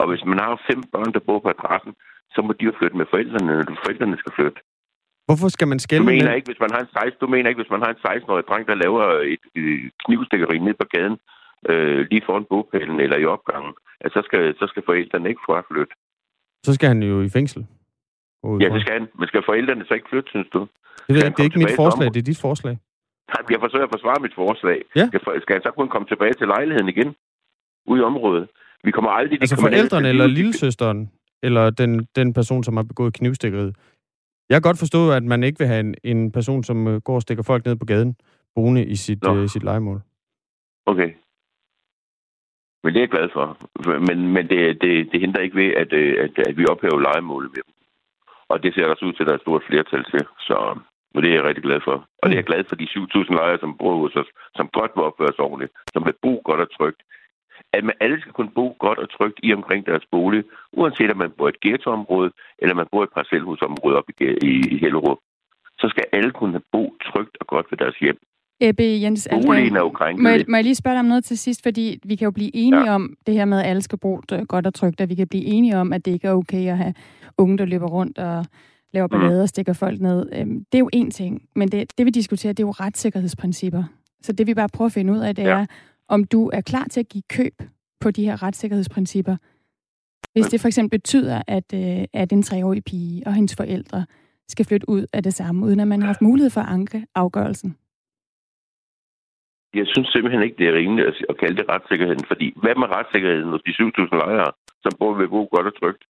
[0.00, 1.94] Og hvis man har fem børn, der bor på adressen,
[2.34, 4.60] så må de jo flytte med forældrene, når forældrene skal flytte.
[5.28, 7.62] Hvorfor skal man skælde du mener ikke, hvis man har en 16, du mener ikke,
[7.62, 9.04] hvis man har en 16-årig dreng, der laver
[9.34, 11.16] et, et knivstikkeri ned på gaden,
[11.70, 15.40] øh, lige foran bogpælen eller i opgangen, at så skal, så skal forældrene ikke
[15.70, 15.94] flytte.
[16.66, 17.66] Så skal han jo i fængsel.
[18.44, 19.08] Ja, det skal han.
[19.18, 20.60] Men skal forældrene så ikke flytte, synes du?
[21.06, 22.78] Det, ved, det er ikke mit forslag, det er dit forslag.
[23.50, 24.78] Jeg forsøger at forsvare mit forslag.
[24.96, 25.06] Ja.
[25.42, 27.14] Skal han så kun komme tilbage til lejligheden igen?
[27.86, 28.48] Ude i området?
[28.84, 29.38] Vi kommer aldrig...
[29.40, 31.10] Altså forældrene eller lillesøsteren?
[31.42, 33.76] Eller den, den person, som har begået knivstikkeriet?
[34.48, 37.14] Jeg kan godt forstå, at man ikke vil have en, en person, som øh, går
[37.14, 38.16] og stikker folk ned på gaden,
[38.54, 40.00] boende i sit, øh, sit legemål.
[40.86, 41.10] Okay.
[42.82, 43.46] Men det er jeg glad for.
[44.08, 47.50] Men, men det, det, det hindrer ikke ved, at, øh, at, at vi ophæver legemålet
[47.50, 47.74] med dem.
[48.48, 50.22] Og det ser også ud til, at der er et stort flertal til.
[50.38, 50.78] Så
[51.14, 51.96] og det er jeg rigtig glad for.
[52.20, 54.92] Og det er jeg glad for de 7.000 lejere, som bor hos os, som godt
[54.94, 57.00] vil opføre sig ordentligt, som vil bo godt og trygt.
[57.72, 61.16] At man alle skal kunne bo godt og trygt i omkring deres bolig, uanset om
[61.16, 64.78] man bor i et ghettoområde, eller man bor i et parcelhusområde op i, i, i
[64.78, 65.18] Hellerup.
[65.80, 68.18] Så skal alle kunne bo trygt og godt ved deres hjem.
[68.60, 69.72] Ebbe Jens Aldring,
[70.22, 72.30] må, jeg, må jeg lige spørge dig om noget til sidst, fordi vi kan jo
[72.30, 72.94] blive enige ja.
[72.94, 75.44] om det her med, at alle skal bo godt og trygt, og vi kan blive
[75.44, 76.94] enige om, at det ikke er okay at have
[77.38, 78.46] unge, der løber rundt og
[78.92, 79.20] laver mm.
[79.20, 80.28] ballade og stikker folk ned.
[80.32, 83.84] Øhm, det er jo én ting, men det, det vi diskuterer, det er jo retssikkerhedsprincipper.
[84.22, 85.48] Så det vi bare prøver at finde ud af, det ja.
[85.48, 85.66] er,
[86.08, 87.62] om du er klar til at give køb
[88.00, 89.36] på de her retssikkerhedsprincipper.
[90.32, 94.06] Hvis det for eksempel betyder, at, øh, at en treårig pige og hendes forældre
[94.48, 97.06] skal flytte ud af det samme, uden at man har haft mulighed for at anke
[97.14, 97.76] afgørelsen.
[99.74, 103.50] Jeg synes simpelthen ikke, det er rimeligt at kalde det retssikkerheden, fordi hvad med retssikkerheden
[103.54, 104.52] hos de 7.000 lejere,
[104.82, 106.04] som både vil bo godt og trygt,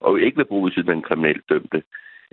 [0.00, 1.82] og ikke vil bo ved siden af en kriminelt dømte?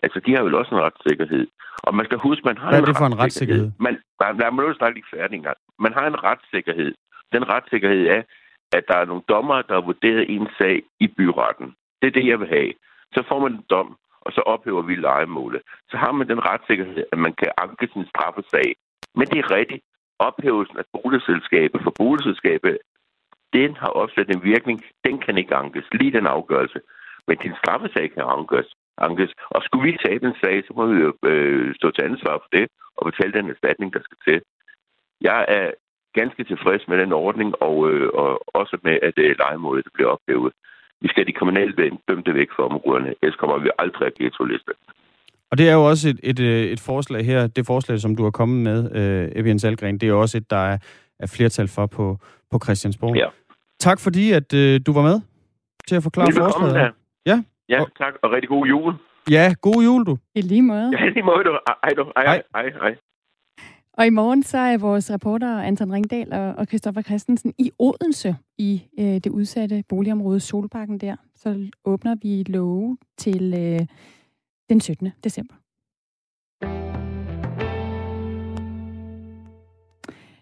[0.03, 1.47] Altså, de har vel også en retssikkerhed.
[1.88, 3.72] Og man skal huske, man har Hvad er det for en retssikkerhed?
[3.86, 5.57] Man, man, lad mig nu snart ikke færdig engang.
[5.80, 6.91] Man har en retssikkerhed.
[7.34, 8.22] Den retssikkerhed er,
[8.78, 11.68] at der er nogle dommer, der har vurderet en sag i byretten.
[12.02, 12.74] Det er det, jeg vil have.
[13.16, 15.62] Så får man en dom, og så ophæver vi legemålet.
[15.90, 18.76] Så har man den retssikkerhed, at man kan anke sin straffesag.
[19.16, 19.84] Men det er rigtigt.
[20.20, 22.78] Ophævelsen af boligselskabet for boligselskabet,
[23.54, 24.84] den har opsat en virkning.
[25.06, 25.86] Den kan ikke ankes.
[25.92, 26.80] Lige den afgørelse.
[27.28, 28.68] Men din straffesag kan ankes
[28.98, 29.32] ankes.
[29.50, 32.50] Og skulle vi tage den sag, så må vi jo øh, stå til ansvar for
[32.52, 32.68] det
[32.98, 34.42] og betale den erstatning, der skal til.
[35.22, 35.72] Jeg er
[36.20, 40.53] ganske tilfreds med den ordning, og, øh, og også med, at øh, legemålet bliver ophævet.
[41.01, 41.74] Vi skal de kriminelle
[42.07, 44.74] dømte væk fra områderne, ellers kommer vi aldrig at ghetto-liste.
[45.51, 48.24] Og det er jo også et, et, øh, et forslag her, det forslag, som du
[48.24, 50.78] har kommet med, øh, Evian Salgren, det er også et, der er,
[51.20, 52.18] er flertal for på,
[52.51, 53.16] på Christiansborg.
[53.16, 53.28] Ja.
[53.80, 55.22] Tak fordi, at øh, du var med
[55.88, 56.76] til at forklare forslaget.
[56.76, 56.89] Ja,
[57.70, 57.88] Ja, og...
[57.97, 58.93] tak, og rigtig god jul.
[59.30, 60.18] Ja, god jul, du.
[60.36, 60.89] I lige måde.
[60.99, 61.59] Ja, i lige måde, du.
[61.84, 62.03] Hej, du.
[62.16, 62.70] Hej, hej, hej.
[62.82, 62.95] hej.
[63.98, 68.84] Og i morgen så er vores reporter Anton Ringdal og Christoffer Christensen i Odense i
[69.00, 71.16] øh, det udsatte boligområde Solbakken der.
[71.36, 73.88] Så åbner vi love til øh,
[74.70, 75.10] den 17.
[75.24, 75.56] december.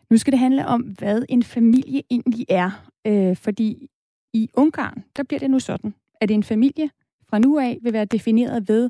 [0.10, 2.90] Nu skal det handle om, hvad en familie egentlig er.
[3.08, 3.88] Øh, fordi
[4.34, 6.90] i Ungarn, der bliver det nu sådan, at en familie
[7.30, 8.90] fra nu af vil være defineret ved,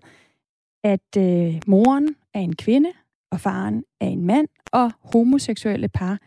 [0.84, 2.91] at øh, moren er en kvinde,
[3.32, 6.17] og faren er en mand, og homoseksuelle par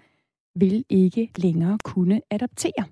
[0.58, 2.84] vil ikke længere kunne adoptere.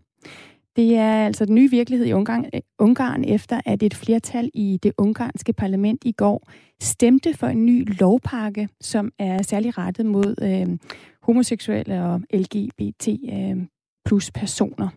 [0.76, 4.78] Det er altså den nye virkelighed i Ungarn, øh, Ungarn efter, at et flertal i
[4.82, 6.48] det ungarske parlament i går
[6.80, 10.78] stemte for en ny lovpakke, som er særlig rettet mod øh,
[11.22, 13.66] homoseksuelle og LGBT øh,
[14.06, 14.88] plus personer.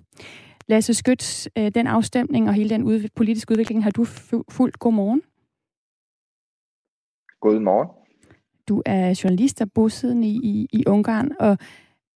[0.67, 4.03] Lasse Skøts, øh, den afstemning og hele den ud, politiske udvikling har du
[4.49, 4.79] fulgt.
[4.79, 5.21] Godmorgen.
[7.41, 8.04] Godmorgen.
[8.67, 11.57] Du er journalist og bosiddende i, i, Ungarn, og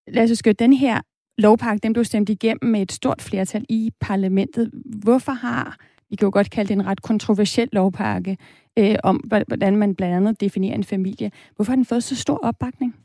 [0.07, 1.01] lad os Skøt, den her
[1.37, 4.71] lovpakke, den blev stemt igennem med et stort flertal i parlamentet.
[5.03, 5.77] Hvorfor har,
[6.09, 8.37] vi kan jo godt kalde det en ret kontroversiel lovpakke,
[8.79, 9.15] øh, om
[9.47, 11.31] hvordan man blandt andet definerer en familie.
[11.55, 12.95] Hvorfor har den fået så stor opbakning?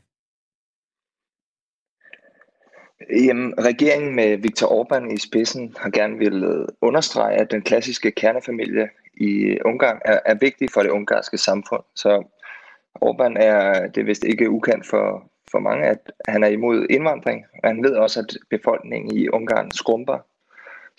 [3.27, 8.11] Jamen, regeringen med Viktor Orbán i spidsen har gerne vil øh, understrege, at den klassiske
[8.11, 11.83] kernefamilie i Ungarn er, er vigtig for det ungarske samfund.
[11.95, 12.23] Så
[13.03, 17.45] Orbán er, det er vist ikke ukendt for, for mange, at han er imod indvandring,
[17.63, 20.19] og han ved også, at befolkningen i Ungarn skrumper.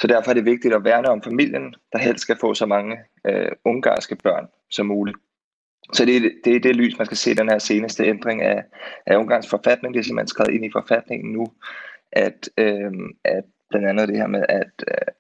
[0.02, 2.98] Så derfor er det vigtigt at værne om familien, der helst skal få så mange
[3.26, 5.18] øh, ungarske børn som muligt.
[5.94, 8.64] Så det, det er det lys, man skal se den her seneste ændring af,
[9.06, 9.94] af Ungarns forfatning.
[9.94, 11.48] Det er simpelthen skrevet ind i forfatningen nu,
[12.12, 12.92] at, øh,
[13.24, 15.14] at blandt andet det her med, at øh,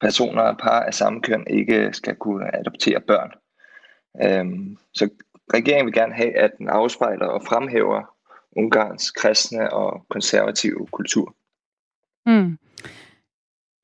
[0.00, 3.32] personer og par af samme køn ikke skal kunne adoptere børn.
[4.24, 5.08] Øh, så
[5.54, 8.02] regeringen vil gerne have, at den afspejler og fremhæver
[8.56, 11.34] Ungarns kristne og konservative kultur.
[12.26, 12.58] Mm.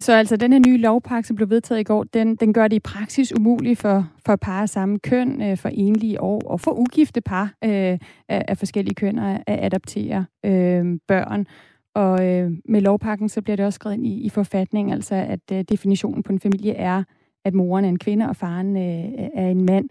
[0.01, 2.77] Så altså den her nye lovpakke, som blev vedtaget i går, den, den gør det
[2.77, 6.71] i praksis umuligt for, for par af samme køn, øh, for enlige år og for
[6.71, 7.99] ugifte par øh, af,
[8.29, 11.47] af forskellige køn at, at adoptere øh, børn.
[11.95, 15.41] Og øh, med lovpakken, så bliver det også skrevet ind i, i forfatningen, altså at
[15.53, 17.05] øh, definitionen på en familie er,
[17.45, 19.89] at moren er en kvinde, og faren øh, er en mand.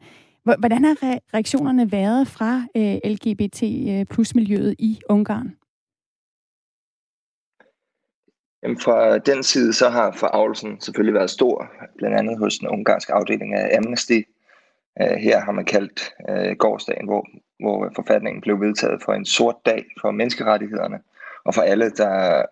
[0.55, 0.97] Hvordan har
[1.33, 5.55] reaktionerne været fra øh, LGBT øh, plus miljøet i Ungarn?
[8.63, 13.13] Jamen fra den side, så har forarvelsen selvfølgelig været stor, blandt andet hos den ungarske
[13.13, 14.21] afdeling af Amnesty.
[15.01, 17.27] Øh, her har man kaldt øh, gårdsdagen, hvor,
[17.59, 20.99] hvor forfatningen blev vedtaget for en sort dag for menneskerettighederne,
[21.45, 22.45] og for alle, der,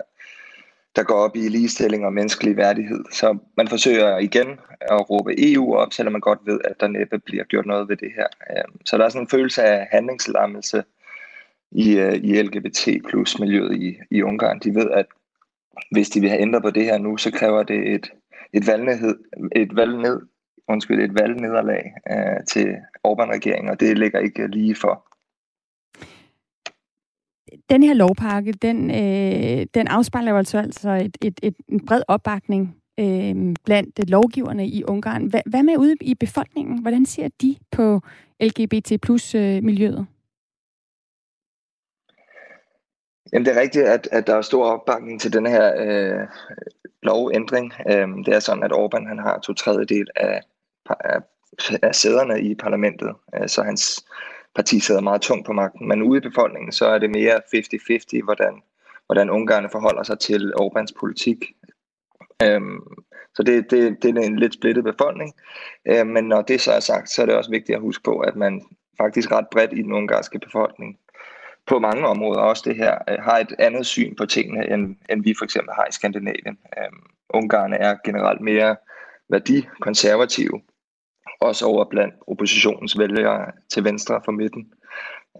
[0.96, 3.04] der går op i ligestilling og menneskelig værdighed.
[3.12, 7.20] Så man forsøger igen at råbe EU op, selvom man godt ved, at der næppe
[7.20, 8.28] bliver gjort noget ved det her.
[8.50, 10.84] Øhm, så der er sådan en følelse af handlingslammelse
[11.72, 14.60] i, øh, i LGBT plus miljøet i, i Ungarn.
[14.60, 15.06] De ved, at
[15.91, 18.12] hvis de vil have ændret på det her nu, så kræver det et,
[18.54, 19.16] et, valgned,
[19.56, 20.22] et, valgned,
[20.68, 22.76] undskyld, et valgnederlag øh, til
[23.08, 25.14] Orbán-regeringen, og det ligger ikke lige for.
[27.70, 32.01] Den her lovpakke, den, øh, den afspejler jo altså, altså et, et, et, en bred
[32.08, 35.26] opbakning øh, blandt lovgiverne i Ungarn.
[35.26, 36.82] Hvad, hvad med ude i befolkningen?
[36.82, 38.01] Hvordan ser de på
[38.41, 40.06] LGBT plus øh, miljøet?
[43.34, 46.28] Jamen, det er rigtigt, at, at der er stor opbakning til den her øh,
[47.03, 47.74] lovændring.
[47.89, 50.41] Øh, det er sådan, at Orbán han har to tredjedel af,
[50.89, 51.20] af,
[51.82, 54.06] af sæderne i parlamentet, øh, så hans
[54.56, 55.88] parti sidder meget tungt på magten.
[55.88, 58.62] Men ude i befolkningen, så er det mere 50-50, hvordan,
[59.06, 61.45] hvordan ungarerne forholder sig til Orbáns politik.
[62.43, 62.80] Øhm,
[63.36, 65.34] så det, det, det er en lidt splittet befolkning.
[65.86, 68.20] Øhm, men når det så er sagt, så er det også vigtigt at huske på,
[68.20, 68.62] at man
[68.97, 70.97] faktisk ret bredt i den ungarske befolkning
[71.68, 75.24] på mange områder også det her, øh, har et andet syn på tingene, end, end
[75.24, 76.58] vi for eksempel har i Skandinavien.
[76.78, 78.76] Øhm, Ungarne er generelt mere
[79.30, 80.62] værdikonservative,
[81.40, 84.74] også over blandt oppositionens vælgere til venstre for midten.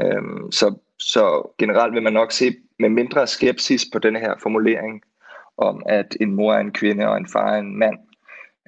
[0.02, 5.02] Øhm, så, så generelt vil man nok se med mindre skepsis på denne her formulering
[5.58, 7.98] om, at en mor er en kvinde og en far er en mand,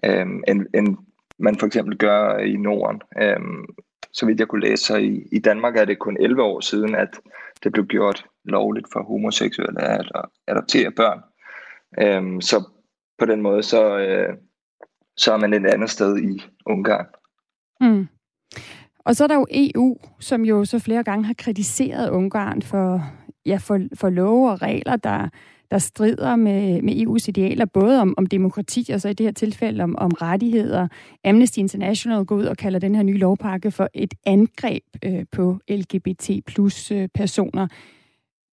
[0.06, 0.98] øhm, end, end
[1.40, 3.02] man for eksempel gør i Norden.
[3.22, 3.66] Øhm,
[4.14, 6.96] så vidt jeg kunne læse, så i, i Danmark er det kun 11 år siden,
[6.96, 7.20] at
[7.64, 10.12] det blev gjort lovligt for homoseksuelle at
[10.48, 11.22] adoptere børn.
[12.00, 12.64] Øhm, så
[13.20, 14.34] på den måde, så, øh,
[15.18, 17.05] så er man et andet sted i Ungarn.
[17.82, 18.07] Mm.
[19.05, 23.03] Og så er der jo EU, som jo så flere gange har kritiseret Ungarn for,
[23.45, 25.30] ja, for, for love og regler, der,
[25.72, 29.34] der strider med, med EU's idealer, både om, om demokrati og så i det her
[29.34, 30.88] tilfælde om, om rettigheder.
[31.26, 35.59] Amnesty International går ud og kalder den her nye lovpakke for et angreb øh, på
[35.70, 37.68] LGBT plus øh, personer.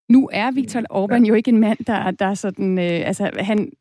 [0.09, 2.79] Nu er Viktor Orbán jo ikke en mand, der, der er sådan...
[2.79, 3.73] Øh, altså, han,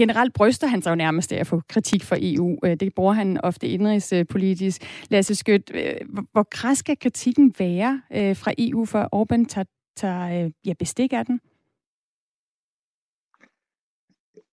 [0.00, 2.58] generelt bryster han sig jo nærmest af at få kritik fra EU.
[2.64, 4.82] Øh, det bruger han ofte indrigspolitisk.
[5.10, 5.94] Lasse Skødt, øh,
[6.32, 9.64] hvor kras skal kritikken være øh, fra EU, for Orbán tager,
[9.96, 11.40] tager ja, bestik af den?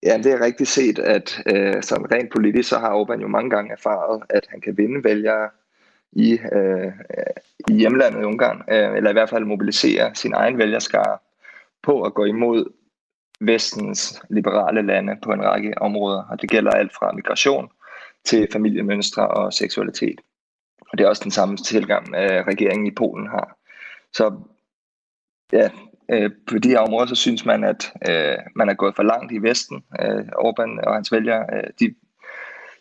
[0.03, 3.49] Ja, det er rigtigt set, at øh, som rent politisk, så har Orbán jo mange
[3.49, 5.49] gange erfaret, at han kan vinde vælgere
[6.11, 6.91] i, øh,
[7.69, 11.17] i hjemlandet i Ungarn, øh, eller i hvert fald mobilisere sin egen vælgerskare
[11.83, 12.71] på at gå imod
[13.39, 16.23] vestens liberale lande på en række områder.
[16.23, 17.69] Og det gælder alt fra migration
[18.25, 20.21] til familiemønstre og seksualitet.
[20.91, 23.57] Og det er også den samme tilgang, øh, regeringen i Polen har.
[24.13, 24.33] Så
[25.53, 25.69] ja,
[26.11, 29.31] øh, på de her områder, så synes man, at øh, man er gået for langt
[29.31, 29.83] i Vesten.
[30.01, 31.95] Øh, Orbán og hans vælgere, øh, de,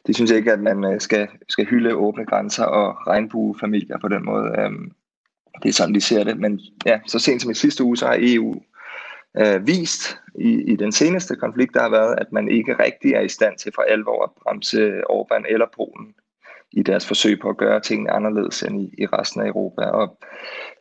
[0.07, 4.25] de synes ikke, at man øh, skal, skal hylde åbne grænser og regnbuefamilier på den
[4.25, 4.55] måde.
[4.59, 4.71] Øh,
[5.63, 6.39] det er sådan, de ser det.
[6.39, 8.63] Men ja, så sent som i sidste uge, så har EU
[9.39, 13.21] øh, vist i, i den seneste konflikt, der har været, at man ikke rigtig er
[13.21, 16.15] i stand til for alvor at bremse Orbán eller Polen
[16.73, 19.83] i deres forsøg på at gøre tingene anderledes end i, i resten af Europa.
[19.83, 20.19] Og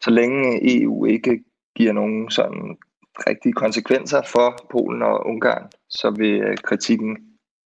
[0.02, 1.44] så længe EU ikke
[1.76, 2.78] giver nogen sådan
[3.18, 7.18] rigtige konsekvenser for Polen og Ungarn, så vil øh, kritikken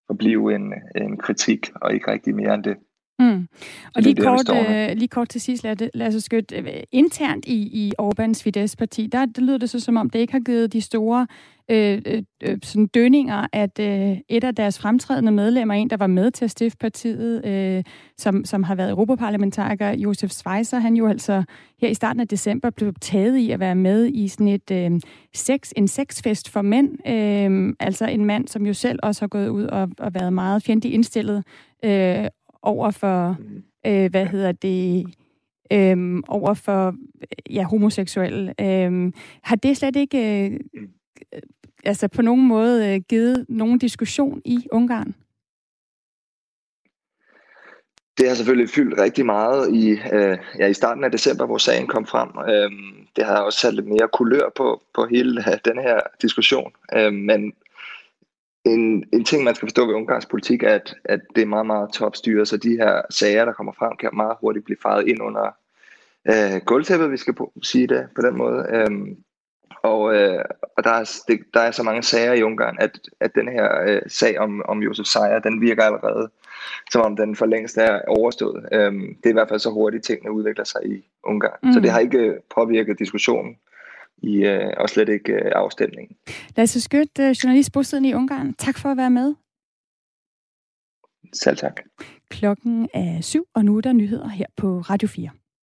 [0.07, 2.77] forblive en, en kritik, og ikke rigtig mere end det.
[3.19, 3.47] Mm.
[3.95, 6.53] Og lige, det, kort, øh, lige kort til sidst, Lasse Skødt.
[6.55, 10.33] Øh, internt i, i Orbans Fidesz-parti, der det lyder det så som om, det ikke
[10.33, 11.27] har givet de store
[11.69, 16.07] øh, øh, øh, sådan dønninger, at øh, et af deres fremtrædende medlemmer, en der var
[16.07, 17.83] med til at stifte partiet, øh,
[18.17, 21.43] som, som har været europaparlamentariker, Josef Schweizer, han jo altså
[21.81, 24.91] her i starten af december blev taget i at være med i sådan et øh,
[25.35, 27.07] sex, en sexfest for mænd.
[27.07, 30.63] Øh, altså en mand, som jo selv også har gået ud og, og været meget
[30.63, 31.43] fjendtligt indstillet
[31.85, 32.25] øh,
[32.61, 33.37] over for,
[33.85, 35.05] øh, hvad hedder det,
[35.71, 36.95] øh, over for
[37.49, 38.53] ja, homoseksuelle.
[38.61, 40.59] Øh, har det slet ikke øh,
[41.83, 45.15] altså på nogen måde øh, givet nogen diskussion i Ungarn?
[48.17, 51.87] Det har selvfølgelig fyldt rigtig meget i, øh, ja, i starten af december, hvor sagen
[51.87, 52.29] kom frem.
[52.49, 52.71] Øh,
[53.15, 56.71] det har også sat lidt mere kulør på, på hele den her diskussion.
[56.95, 57.53] Øh, men
[58.73, 61.65] en, en ting, man skal forstå ved Ungarns politik, er, at, at det er meget,
[61.65, 65.21] meget topstyret, så de her sager, der kommer frem, kan meget hurtigt blive faret ind
[65.21, 65.55] under
[66.29, 68.65] øh, gulvtæppet, vi skal på, sige det på den måde.
[68.69, 68.91] Øh,
[69.83, 70.43] og, øh,
[70.77, 73.81] og der, er, det, der er så mange sager i Ungarn, at, at den her
[73.87, 76.29] øh, sag om, om Josef Sejer, den virker allerede,
[76.91, 78.65] som om den for længst er overstået.
[78.71, 81.57] Øhm, det er i hvert fald så hurtigt, tingene udvikler sig i Ungarn.
[81.63, 81.73] Mm.
[81.73, 83.57] Så det har ikke påvirket diskussionen
[84.23, 86.17] i, øh, og slet ikke øh, afstemningen.
[86.57, 88.53] Lasse Skødt, øh, journalist bosiddende i Ungarn.
[88.53, 89.35] Tak for at være med.
[91.33, 91.81] Selv tak.
[92.29, 95.29] Klokken er syv, og nu er der nyheder her på Radio 4.